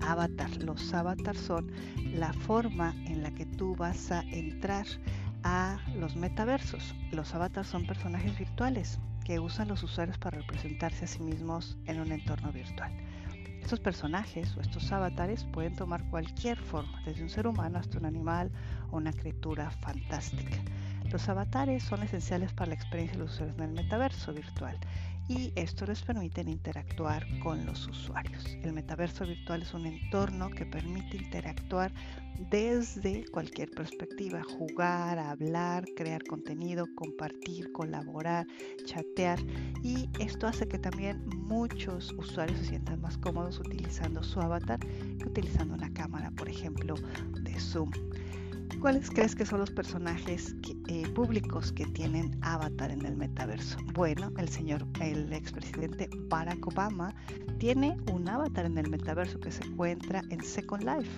avatar. 0.00 0.50
Los 0.62 0.94
avatars 0.94 1.40
son 1.40 1.70
la 2.14 2.32
forma 2.32 2.94
en 3.06 3.22
la 3.22 3.30
que 3.34 3.46
tú 3.46 3.74
vas 3.76 4.10
a 4.10 4.22
entrar 4.30 4.86
a 5.42 5.78
los 5.98 6.16
metaversos. 6.16 6.94
Los 7.12 7.34
avatars 7.34 7.68
son 7.68 7.86
personajes 7.86 8.38
virtuales 8.38 8.98
que 9.28 9.38
usan 9.38 9.68
los 9.68 9.82
usuarios 9.82 10.16
para 10.16 10.38
representarse 10.38 11.04
a 11.04 11.06
sí 11.06 11.20
mismos 11.20 11.76
en 11.84 12.00
un 12.00 12.12
entorno 12.12 12.50
virtual. 12.50 12.90
Estos 13.60 13.78
personajes 13.78 14.56
o 14.56 14.62
estos 14.62 14.90
avatares 14.90 15.44
pueden 15.44 15.76
tomar 15.76 16.02
cualquier 16.08 16.56
forma, 16.56 17.02
desde 17.04 17.24
un 17.24 17.28
ser 17.28 17.46
humano 17.46 17.78
hasta 17.78 17.98
un 17.98 18.06
animal 18.06 18.50
o 18.90 18.96
una 18.96 19.12
criatura 19.12 19.70
fantástica. 19.70 20.56
Los 21.12 21.28
avatares 21.28 21.82
son 21.82 22.02
esenciales 22.02 22.54
para 22.54 22.70
la 22.70 22.76
experiencia 22.76 23.18
de 23.18 23.24
los 23.24 23.34
usuarios 23.34 23.58
en 23.58 23.64
el 23.64 23.72
metaverso 23.72 24.32
virtual 24.32 24.78
y 25.28 25.52
esto 25.56 25.84
les 25.86 26.02
permite 26.02 26.40
interactuar 26.40 27.26
con 27.40 27.64
los 27.66 27.86
usuarios. 27.86 28.44
El 28.62 28.72
metaverso 28.72 29.26
virtual 29.26 29.62
es 29.62 29.74
un 29.74 29.86
entorno 29.86 30.50
que 30.50 30.64
permite 30.64 31.18
interactuar 31.18 31.92
desde 32.50 33.24
cualquier 33.30 33.70
perspectiva, 33.70 34.42
jugar, 34.42 35.18
hablar, 35.18 35.84
crear 35.96 36.22
contenido, 36.24 36.86
compartir, 36.94 37.70
colaborar, 37.72 38.46
chatear 38.84 39.38
y 39.82 40.08
esto 40.20 40.46
hace 40.46 40.66
que 40.66 40.78
también 40.78 41.24
muchos 41.36 42.12
usuarios 42.12 42.58
se 42.60 42.66
sientan 42.66 43.00
más 43.00 43.18
cómodos 43.18 43.58
utilizando 43.58 44.22
su 44.22 44.40
avatar 44.40 44.78
que 44.80 45.24
utilizando 45.26 45.74
una 45.74 45.92
cámara, 45.92 46.30
por 46.30 46.48
ejemplo, 46.48 46.94
de 47.42 47.58
Zoom. 47.60 47.90
¿Cuáles 48.80 49.10
crees 49.10 49.34
que 49.34 49.44
son 49.44 49.58
los 49.58 49.72
personajes 49.72 50.54
eh, 50.86 51.08
públicos 51.08 51.72
que 51.72 51.84
tienen 51.86 52.38
avatar 52.42 52.92
en 52.92 53.04
el 53.04 53.16
metaverso? 53.16 53.76
Bueno, 53.92 54.30
el 54.38 54.48
señor, 54.48 54.86
el 55.00 55.32
expresidente 55.32 56.08
Barack 56.28 56.64
Obama 56.64 57.12
tiene 57.58 57.96
un 58.12 58.28
avatar 58.28 58.66
en 58.66 58.78
el 58.78 58.88
metaverso 58.88 59.40
que 59.40 59.50
se 59.50 59.64
encuentra 59.64 60.22
en 60.30 60.44
Second 60.44 60.84
Life. 60.84 61.10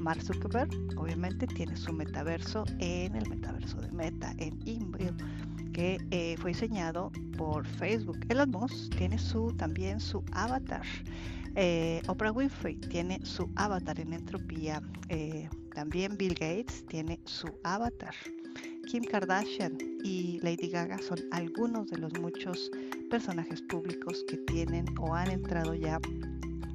Mark 0.00 0.22
Zuckerberg, 0.22 0.70
obviamente, 0.96 1.46
tiene 1.46 1.76
su 1.76 1.92
metaverso 1.92 2.64
en 2.80 3.14
el 3.14 3.28
metaverso 3.28 3.80
de 3.80 3.92
Meta, 3.92 4.34
en 4.38 4.58
Inbril 4.66 5.14
que 5.72 5.98
eh, 6.10 6.36
fue 6.38 6.52
diseñado 6.52 7.12
por 7.36 7.66
Facebook. 7.66 8.18
Elon 8.28 8.50
Musk 8.50 8.96
tiene 8.96 9.18
su, 9.18 9.52
también 9.52 10.00
su 10.00 10.24
avatar. 10.32 10.86
Eh, 11.56 12.02
Oprah 12.08 12.32
Winfrey 12.32 12.76
tiene 12.76 13.24
su 13.24 13.48
avatar 13.56 14.00
en 14.00 14.12
Entropía. 14.14 14.82
También 15.74 16.16
Bill 16.16 16.34
Gates 16.34 16.84
tiene 16.86 17.20
su 17.24 17.48
avatar. 17.64 18.14
Kim 18.86 19.02
Kardashian 19.04 19.76
y 20.04 20.38
Lady 20.42 20.68
Gaga 20.68 20.98
son 20.98 21.18
algunos 21.32 21.90
de 21.90 21.98
los 21.98 22.12
muchos 22.20 22.70
personajes 23.10 23.62
públicos 23.62 24.24
que 24.28 24.36
tienen 24.38 24.86
o 25.00 25.14
han 25.14 25.30
entrado 25.30 25.74
ya 25.74 26.00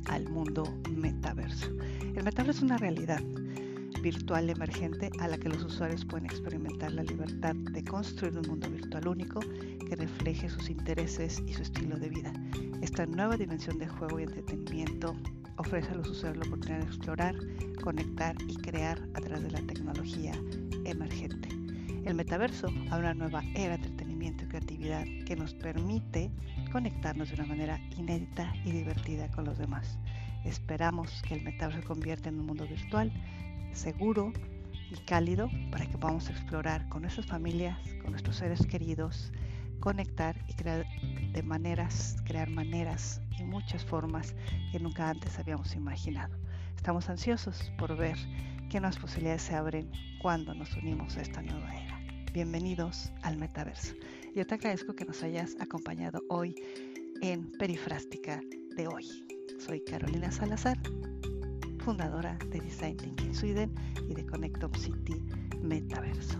al 0.05 0.27
mundo 0.29 0.63
metaverso. 0.89 1.67
El 2.15 2.23
metaverso 2.23 2.59
es 2.59 2.63
una 2.63 2.77
realidad 2.77 3.21
virtual 4.01 4.49
emergente 4.49 5.09
a 5.19 5.27
la 5.27 5.37
que 5.37 5.49
los 5.49 5.63
usuarios 5.63 6.05
pueden 6.05 6.25
experimentar 6.25 6.91
la 6.91 7.03
libertad 7.03 7.55
de 7.55 7.83
construir 7.83 8.37
un 8.37 8.47
mundo 8.47 8.69
virtual 8.69 9.07
único 9.07 9.39
que 9.39 9.95
refleje 9.95 10.49
sus 10.49 10.69
intereses 10.69 11.41
y 11.45 11.53
su 11.53 11.63
estilo 11.63 11.97
de 11.97 12.09
vida. 12.09 12.33
Esta 12.81 13.05
nueva 13.05 13.37
dimensión 13.37 13.77
de 13.77 13.87
juego 13.87 14.19
y 14.19 14.23
entretenimiento 14.23 15.15
ofrece 15.59 15.91
a 15.91 15.95
los 15.95 16.09
usuarios 16.09 16.37
la 16.37 16.47
oportunidad 16.47 16.79
de 16.79 16.85
explorar, 16.85 17.35
conectar 17.83 18.35
y 18.47 18.55
crear 18.55 18.97
a 19.13 19.19
través 19.19 19.43
de 19.43 19.51
la 19.51 19.61
tecnología 19.61 20.33
emergente. 20.85 21.49
El 22.05 22.15
metaverso 22.15 22.67
abre 22.89 23.07
una 23.07 23.13
nueva 23.13 23.43
era 23.53 23.77
de 23.77 23.85
entretenimiento 23.85 24.45
y 24.45 24.47
creatividad 24.47 25.03
que 25.25 25.35
nos 25.35 25.53
permite 25.53 26.31
conectarnos 26.71 27.29
de 27.29 27.35
una 27.35 27.45
manera 27.45 27.79
inédita 27.97 28.53
y 28.63 28.71
divertida 28.71 29.29
con 29.31 29.45
los 29.45 29.57
demás. 29.57 29.99
Esperamos 30.45 31.21
que 31.23 31.35
el 31.35 31.43
metaverso 31.43 31.81
se 31.81 31.87
convierta 31.87 32.29
en 32.29 32.39
un 32.39 32.45
mundo 32.45 32.65
virtual, 32.65 33.11
seguro 33.73 34.31
y 34.89 34.95
cálido 35.05 35.49
para 35.71 35.85
que 35.85 35.97
podamos 35.97 36.29
explorar 36.29 36.87
con 36.87 37.01
nuestras 37.01 37.27
familias, 37.27 37.77
con 38.01 38.11
nuestros 38.11 38.37
seres 38.37 38.65
queridos, 38.65 39.33
conectar 39.79 40.35
y 40.47 40.53
crear 40.53 40.85
de 41.31 41.43
maneras, 41.43 42.17
crear 42.25 42.49
maneras 42.49 43.21
y 43.37 43.43
muchas 43.43 43.85
formas 43.85 44.35
que 44.71 44.79
nunca 44.79 45.09
antes 45.09 45.39
habíamos 45.39 45.75
imaginado. 45.75 46.37
Estamos 46.75 47.09
ansiosos 47.09 47.71
por 47.77 47.95
ver 47.97 48.15
qué 48.69 48.79
nuevas 48.79 48.97
posibilidades 48.97 49.43
se 49.43 49.55
abren 49.55 49.91
cuando 50.21 50.53
nos 50.53 50.75
unimos 50.75 51.17
a 51.17 51.21
esta 51.21 51.41
nueva 51.41 51.75
era. 51.75 51.99
Bienvenidos 52.33 53.11
al 53.23 53.37
metaverso. 53.37 53.95
Yo 54.35 54.45
te 54.45 54.55
agradezco 54.55 54.95
que 54.95 55.05
nos 55.05 55.23
hayas 55.23 55.55
acompañado 55.59 56.21
hoy 56.29 56.55
en 57.21 57.51
Perifrástica 57.53 58.39
de 58.75 58.87
hoy. 58.87 59.05
Soy 59.59 59.83
Carolina 59.83 60.31
Salazar, 60.31 60.77
fundadora 61.79 62.37
de 62.49 62.61
Design 62.61 62.97
Thinking 62.97 63.33
Sweden 63.33 63.73
y 64.07 64.13
de 64.13 64.25
Connectom 64.25 64.73
City 64.73 65.21
Metaverso. 65.61 66.39